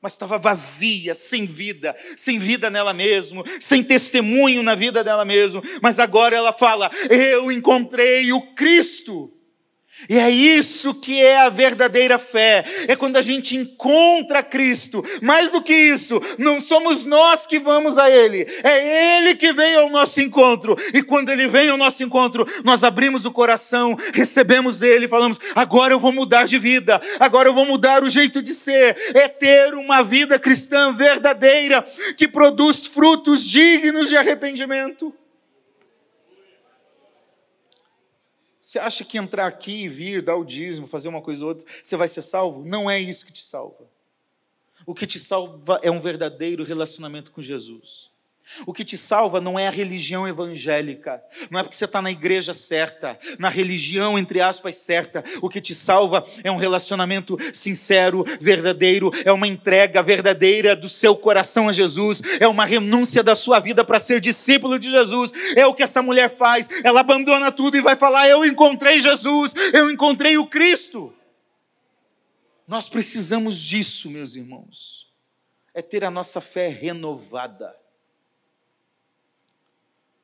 mas 0.01 0.13
estava 0.13 0.39
vazia, 0.39 1.13
sem 1.13 1.45
vida, 1.45 1.95
sem 2.17 2.39
vida 2.39 2.71
nela 2.71 2.91
mesma, 2.91 3.43
sem 3.59 3.83
testemunho 3.83 4.63
na 4.63 4.73
vida 4.73 5.03
dela 5.03 5.23
mesma. 5.23 5.61
Mas 5.79 5.99
agora 5.99 6.35
ela 6.35 6.51
fala: 6.51 6.89
Eu 7.09 7.51
encontrei 7.51 8.33
o 8.33 8.41
Cristo. 8.53 9.31
E 10.09 10.17
é 10.17 10.29
isso 10.29 10.93
que 10.93 11.21
é 11.21 11.37
a 11.37 11.49
verdadeira 11.49 12.17
fé. 12.17 12.65
É 12.87 12.95
quando 12.95 13.17
a 13.17 13.21
gente 13.21 13.55
encontra 13.55 14.43
Cristo. 14.43 15.03
Mais 15.21 15.51
do 15.51 15.61
que 15.61 15.73
isso, 15.73 16.21
não 16.37 16.59
somos 16.59 17.05
nós 17.05 17.45
que 17.45 17.59
vamos 17.59 17.97
a 17.97 18.09
Ele, 18.09 18.47
é 18.63 19.17
Ele 19.17 19.35
que 19.35 19.53
vem 19.53 19.75
ao 19.75 19.89
nosso 19.89 20.21
encontro. 20.21 20.77
E 20.93 21.01
quando 21.01 21.29
Ele 21.29 21.47
vem 21.47 21.69
ao 21.69 21.77
nosso 21.77 22.03
encontro, 22.03 22.45
nós 22.63 22.83
abrimos 22.83 23.25
o 23.25 23.31
coração, 23.31 23.97
recebemos 24.13 24.81
Ele 24.81 25.07
falamos: 25.07 25.39
agora 25.55 25.93
eu 25.93 25.99
vou 25.99 26.11
mudar 26.11 26.45
de 26.45 26.57
vida, 26.57 27.01
agora 27.19 27.49
eu 27.49 27.53
vou 27.53 27.65
mudar 27.65 28.03
o 28.03 28.09
jeito 28.09 28.41
de 28.41 28.53
ser. 28.53 28.97
É 29.13 29.27
ter 29.27 29.73
uma 29.73 30.03
vida 30.03 30.39
cristã 30.39 30.93
verdadeira 30.93 31.85
que 32.17 32.27
produz 32.27 32.85
frutos 32.85 33.43
dignos 33.43 34.09
de 34.09 34.17
arrependimento. 34.17 35.13
Você 38.71 38.79
acha 38.79 39.03
que 39.03 39.17
entrar 39.17 39.47
aqui, 39.47 39.89
vir, 39.89 40.21
dar 40.21 40.37
o 40.37 40.45
dízimo, 40.45 40.87
fazer 40.87 41.09
uma 41.09 41.21
coisa 41.21 41.43
ou 41.43 41.49
outra, 41.49 41.65
você 41.83 41.97
vai 41.97 42.07
ser 42.07 42.21
salvo? 42.21 42.63
Não 42.63 42.89
é 42.89 42.97
isso 42.97 43.25
que 43.25 43.33
te 43.33 43.43
salva. 43.43 43.85
O 44.85 44.95
que 44.95 45.05
te 45.05 45.19
salva 45.19 45.77
é 45.83 45.91
um 45.91 45.99
verdadeiro 45.99 46.63
relacionamento 46.63 47.33
com 47.33 47.41
Jesus. 47.41 48.09
O 48.65 48.73
que 48.73 48.85
te 48.85 48.97
salva 48.97 49.41
não 49.41 49.57
é 49.57 49.67
a 49.67 49.71
religião 49.71 50.27
evangélica, 50.27 51.21
não 51.49 51.59
é 51.59 51.63
porque 51.63 51.75
você 51.75 51.85
está 51.85 52.01
na 52.01 52.11
igreja 52.11 52.53
certa, 52.53 53.17
na 53.39 53.49
religião, 53.49 54.17
entre 54.17 54.41
aspas, 54.41 54.75
certa. 54.77 55.23
O 55.41 55.49
que 55.49 55.61
te 55.61 55.73
salva 55.73 56.25
é 56.43 56.51
um 56.51 56.57
relacionamento 56.57 57.37
sincero, 57.53 58.23
verdadeiro, 58.39 59.11
é 59.25 59.31
uma 59.31 59.47
entrega 59.47 60.03
verdadeira 60.03 60.75
do 60.75 60.89
seu 60.89 61.15
coração 61.15 61.69
a 61.69 61.71
Jesus, 61.71 62.21
é 62.39 62.47
uma 62.47 62.65
renúncia 62.65 63.23
da 63.23 63.35
sua 63.35 63.59
vida 63.59 63.83
para 63.83 63.99
ser 63.99 64.19
discípulo 64.19 64.77
de 64.77 64.89
Jesus. 64.89 65.31
É 65.55 65.65
o 65.65 65.73
que 65.73 65.83
essa 65.83 66.01
mulher 66.01 66.35
faz, 66.35 66.67
ela 66.83 66.99
abandona 66.99 67.51
tudo 67.51 67.77
e 67.77 67.81
vai 67.81 67.95
falar: 67.95 68.27
Eu 68.27 68.45
encontrei 68.45 69.01
Jesus, 69.01 69.53
eu 69.73 69.89
encontrei 69.89 70.37
o 70.37 70.45
Cristo. 70.45 71.13
Nós 72.67 72.87
precisamos 72.87 73.57
disso, 73.57 74.09
meus 74.09 74.35
irmãos, 74.35 75.07
é 75.73 75.81
ter 75.81 76.03
a 76.03 76.11
nossa 76.11 76.39
fé 76.39 76.69
renovada 76.69 77.80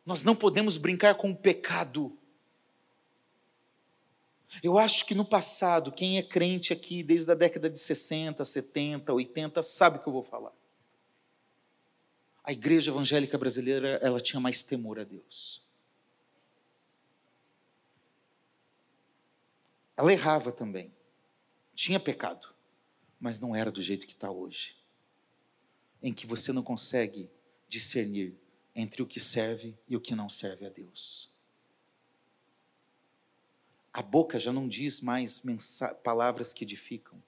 nós 0.08 0.24
não 0.24 0.34
podemos 0.34 0.78
brincar 0.78 1.16
com 1.16 1.32
o 1.32 1.36
pecado. 1.36 2.18
Eu 4.64 4.78
acho 4.78 5.06
que 5.06 5.14
no 5.14 5.26
passado, 5.26 5.92
quem 5.92 6.18
é 6.18 6.24
crente 6.24 6.72
aqui 6.72 7.04
desde 7.04 7.30
a 7.30 7.36
década 7.36 7.70
de 7.70 7.78
60, 7.78 8.42
70, 8.46 9.12
80, 9.12 9.62
sabe 9.62 9.98
o 9.98 10.00
que 10.02 10.08
eu 10.08 10.14
vou 10.14 10.24
falar. 10.24 10.54
A 12.42 12.54
igreja 12.54 12.90
evangélica 12.90 13.38
brasileira, 13.38 14.00
ela 14.02 14.22
tinha 14.22 14.40
mais 14.40 14.64
temor 14.64 14.98
a 14.98 15.04
Deus. 15.04 15.62
Ela 19.98 20.14
errava 20.14 20.54
também. 20.54 20.90
Tinha 21.76 22.00
pecado, 22.00 22.48
mas 23.20 23.42
não 23.42 23.54
era 23.54 23.70
do 23.70 23.82
jeito 23.82 24.08
que 24.08 24.14
está 24.14 24.32
hoje. 24.32 24.74
Em 26.02 26.14
que 26.14 26.26
você 26.26 26.54
não 26.54 26.64
consegue 26.64 27.30
discernir 27.68 28.47
entre 28.78 29.02
o 29.02 29.08
que 29.08 29.20
serve 29.20 29.76
e 29.90 29.98
o 29.98 30.00
que 30.00 30.14
não 30.14 30.30
serve 30.30 30.68
a 30.68 30.70
Deus. 30.70 31.30
A 33.92 34.04
boca 34.04 34.40
já 34.40 34.54
não 34.54 34.68
diz 34.68 35.02
mais 35.02 35.44
palavras 36.04 36.54
que 36.54 36.64
edificam. 36.64 37.22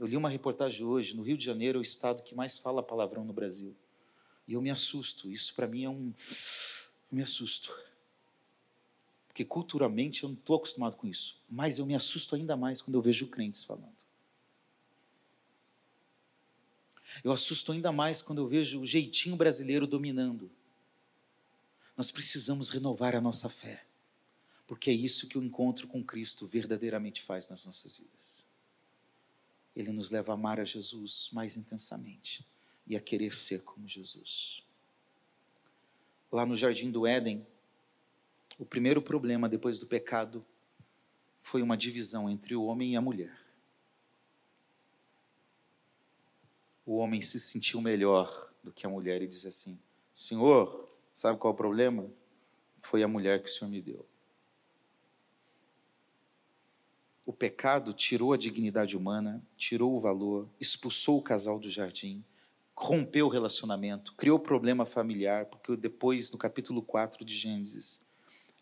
Eu 0.00 0.06
li 0.06 0.16
uma 0.16 0.30
reportagem 0.30 0.84
hoje, 0.84 1.14
no 1.14 1.22
Rio 1.22 1.36
de 1.36 1.44
Janeiro 1.44 1.78
é 1.78 1.80
o 1.80 1.82
estado 1.82 2.22
que 2.22 2.34
mais 2.34 2.56
fala 2.56 2.82
palavrão 2.82 3.22
no 3.22 3.34
Brasil. 3.34 3.76
E 4.48 4.54
eu 4.54 4.62
me 4.62 4.70
assusto, 4.70 5.30
isso 5.30 5.54
para 5.54 5.66
mim 5.66 5.84
é 5.84 5.90
um. 5.90 6.14
Eu 7.10 7.16
me 7.16 7.22
assusto. 7.22 7.78
Porque 9.28 9.44
culturalmente 9.44 10.22
eu 10.22 10.30
não 10.30 10.36
estou 10.36 10.56
acostumado 10.56 10.96
com 10.96 11.06
isso. 11.06 11.38
Mas 11.50 11.78
eu 11.78 11.84
me 11.84 11.94
assusto 11.94 12.34
ainda 12.34 12.56
mais 12.56 12.80
quando 12.80 12.94
eu 12.94 13.02
vejo 13.02 13.26
crentes 13.26 13.62
falando. 13.62 14.03
Eu 17.22 17.32
assusto 17.32 17.72
ainda 17.72 17.92
mais 17.92 18.20
quando 18.20 18.38
eu 18.38 18.48
vejo 18.48 18.80
o 18.80 18.86
jeitinho 18.86 19.36
brasileiro 19.36 19.86
dominando. 19.86 20.50
Nós 21.96 22.10
precisamos 22.10 22.68
renovar 22.68 23.14
a 23.14 23.20
nossa 23.20 23.48
fé, 23.48 23.84
porque 24.66 24.90
é 24.90 24.92
isso 24.92 25.28
que 25.28 25.38
o 25.38 25.42
encontro 25.42 25.86
com 25.86 26.02
Cristo 26.02 26.46
verdadeiramente 26.46 27.22
faz 27.22 27.48
nas 27.48 27.64
nossas 27.64 27.96
vidas. 27.96 28.44
Ele 29.76 29.92
nos 29.92 30.10
leva 30.10 30.32
a 30.32 30.34
amar 30.34 30.58
a 30.58 30.64
Jesus 30.64 31.28
mais 31.32 31.56
intensamente 31.56 32.44
e 32.86 32.96
a 32.96 33.00
querer 33.00 33.36
ser 33.36 33.62
como 33.62 33.88
Jesus. 33.88 34.62
Lá 36.30 36.44
no 36.44 36.56
jardim 36.56 36.90
do 36.90 37.06
Éden, 37.06 37.46
o 38.58 38.64
primeiro 38.64 39.00
problema 39.00 39.48
depois 39.48 39.78
do 39.78 39.86
pecado 39.86 40.44
foi 41.42 41.62
uma 41.62 41.76
divisão 41.76 42.28
entre 42.28 42.56
o 42.56 42.64
homem 42.64 42.92
e 42.92 42.96
a 42.96 43.00
mulher. 43.00 43.43
O 46.86 46.96
homem 46.96 47.22
se 47.22 47.40
sentiu 47.40 47.80
melhor 47.80 48.50
do 48.62 48.72
que 48.72 48.86
a 48.86 48.90
mulher 48.90 49.22
e 49.22 49.26
disse 49.26 49.48
assim: 49.48 49.78
Senhor, 50.14 50.88
sabe 51.14 51.38
qual 51.38 51.52
é 51.52 51.54
o 51.54 51.56
problema? 51.56 52.10
Foi 52.82 53.02
a 53.02 53.08
mulher 53.08 53.42
que 53.42 53.48
o 53.48 53.52
Senhor 53.52 53.70
me 53.70 53.80
deu. 53.80 54.06
O 57.26 57.32
pecado 57.32 57.94
tirou 57.94 58.34
a 58.34 58.36
dignidade 58.36 58.96
humana, 58.96 59.42
tirou 59.56 59.96
o 59.96 60.00
valor, 60.00 60.46
expulsou 60.60 61.18
o 61.18 61.22
casal 61.22 61.58
do 61.58 61.70
jardim, 61.70 62.22
rompeu 62.76 63.26
o 63.26 63.30
relacionamento, 63.30 64.12
criou 64.14 64.38
problema 64.38 64.84
familiar, 64.84 65.46
porque 65.46 65.74
depois, 65.74 66.30
no 66.30 66.36
capítulo 66.36 66.82
4 66.82 67.24
de 67.24 67.34
Gênesis, 67.34 68.04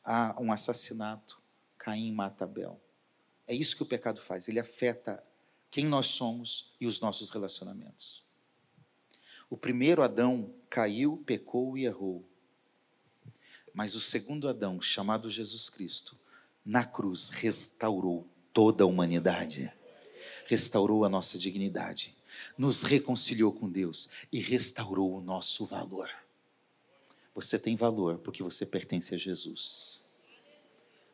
há 0.05 0.37
um 0.41 0.53
assassinato, 0.53 1.41
Caim 1.77 2.13
mata 2.13 2.45
Abel. 2.45 2.81
É 3.49 3.55
isso 3.55 3.75
que 3.75 3.83
o 3.83 3.87
pecado 3.87 4.21
faz, 4.21 4.47
ele 4.47 4.61
afeta 4.61 5.23
quem 5.73 5.87
nós 5.87 6.09
somos 6.09 6.71
e 6.79 6.87
os 6.87 7.01
nossos 7.01 7.31
relacionamentos. 7.31 8.23
O 9.49 9.57
primeiro 9.57 10.03
Adão 10.03 10.55
caiu, 10.69 11.23
pecou 11.25 11.79
e 11.79 11.87
errou. 11.87 12.23
Mas 13.73 13.95
o 13.95 14.01
segundo 14.01 14.51
Adão, 14.51 14.83
chamado 14.83 15.31
Jesus 15.31 15.71
Cristo, 15.71 16.15
na 16.63 16.85
cruz 16.85 17.31
restaurou 17.31 18.29
toda 18.53 18.85
a 18.85 18.87
humanidade, 18.87 19.73
restaurou 20.47 21.07
a 21.07 21.09
nossa 21.09 21.39
dignidade, 21.39 22.15
nos 22.57 22.83
reconciliou 22.83 23.51
com 23.51 23.67
Deus 23.67 24.11
e 24.31 24.41
restaurou 24.41 25.17
o 25.17 25.23
nosso 25.23 25.65
valor. 25.65 26.11
Você 27.35 27.59
tem 27.59 27.77
valor 27.77 28.19
porque 28.19 28.43
você 28.43 28.67
pertence 28.67 29.15
a 29.15 29.19
Jesus. 29.19 30.03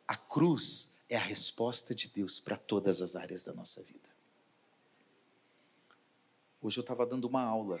A 0.05 0.17
cruz 0.17 0.99
é 1.07 1.15
a 1.15 1.21
resposta 1.21 1.95
de 1.95 2.09
Deus 2.09 2.41
para 2.41 2.57
todas 2.57 3.01
as 3.01 3.15
áreas 3.15 3.45
da 3.45 3.53
nossa 3.53 3.81
vida. 3.81 4.08
Hoje 6.61 6.77
eu 6.77 6.81
estava 6.81 7.05
dando 7.05 7.25
uma 7.25 7.41
aula 7.41 7.79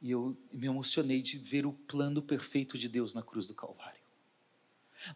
e 0.00 0.10
eu 0.10 0.36
me 0.52 0.66
emocionei 0.66 1.20
de 1.20 1.38
ver 1.38 1.66
o 1.66 1.72
plano 1.72 2.22
perfeito 2.22 2.78
de 2.78 2.88
Deus 2.88 3.14
na 3.14 3.22
cruz 3.22 3.46
do 3.46 3.54
Calvário. 3.54 4.00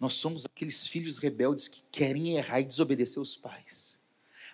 Nós 0.00 0.14
somos 0.14 0.44
aqueles 0.44 0.86
filhos 0.86 1.18
rebeldes 1.18 1.68
que 1.68 1.82
querem 1.90 2.36
errar 2.36 2.60
e 2.60 2.64
desobedecer 2.64 3.20
os 3.20 3.36
pais. 3.36 3.98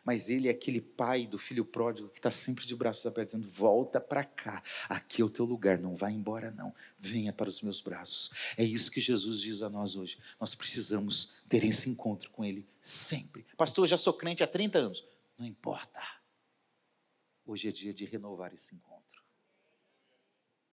Mas 0.04 0.28
ele 0.28 0.48
é 0.48 0.50
aquele 0.50 0.82
pai 0.82 1.26
do 1.26 1.38
filho 1.38 1.64
pródigo 1.64 2.10
que 2.10 2.18
está 2.18 2.30
sempre 2.30 2.66
de 2.66 2.76
braços 2.76 3.06
abertos, 3.06 3.34
dizendo: 3.34 3.50
Volta 3.50 3.98
para 3.98 4.22
cá, 4.22 4.62
aqui 4.86 5.22
é 5.22 5.24
o 5.24 5.30
teu 5.30 5.46
lugar, 5.46 5.78
não 5.78 5.96
vá 5.96 6.10
embora, 6.10 6.50
não. 6.50 6.74
Venha 7.00 7.32
para 7.32 7.48
os 7.48 7.62
meus 7.62 7.80
braços. 7.80 8.30
É 8.56 8.62
isso 8.62 8.90
que 8.90 9.00
Jesus 9.00 9.40
diz 9.40 9.62
a 9.62 9.70
nós 9.70 9.96
hoje. 9.96 10.18
Nós 10.38 10.54
precisamos 10.54 11.32
ter 11.48 11.64
esse 11.64 11.88
encontro 11.88 12.30
com 12.30 12.44
Ele 12.44 12.66
sempre. 12.82 13.46
Pastor, 13.56 13.84
eu 13.84 13.88
já 13.88 13.96
sou 13.96 14.12
crente 14.12 14.42
há 14.42 14.46
30 14.46 14.78
anos. 14.78 15.04
Não 15.38 15.46
importa. 15.46 16.00
Hoje 17.46 17.68
é 17.68 17.72
dia 17.72 17.92
de 17.92 18.06
renovar 18.06 18.54
esse 18.54 18.74
encontro. 18.74 19.03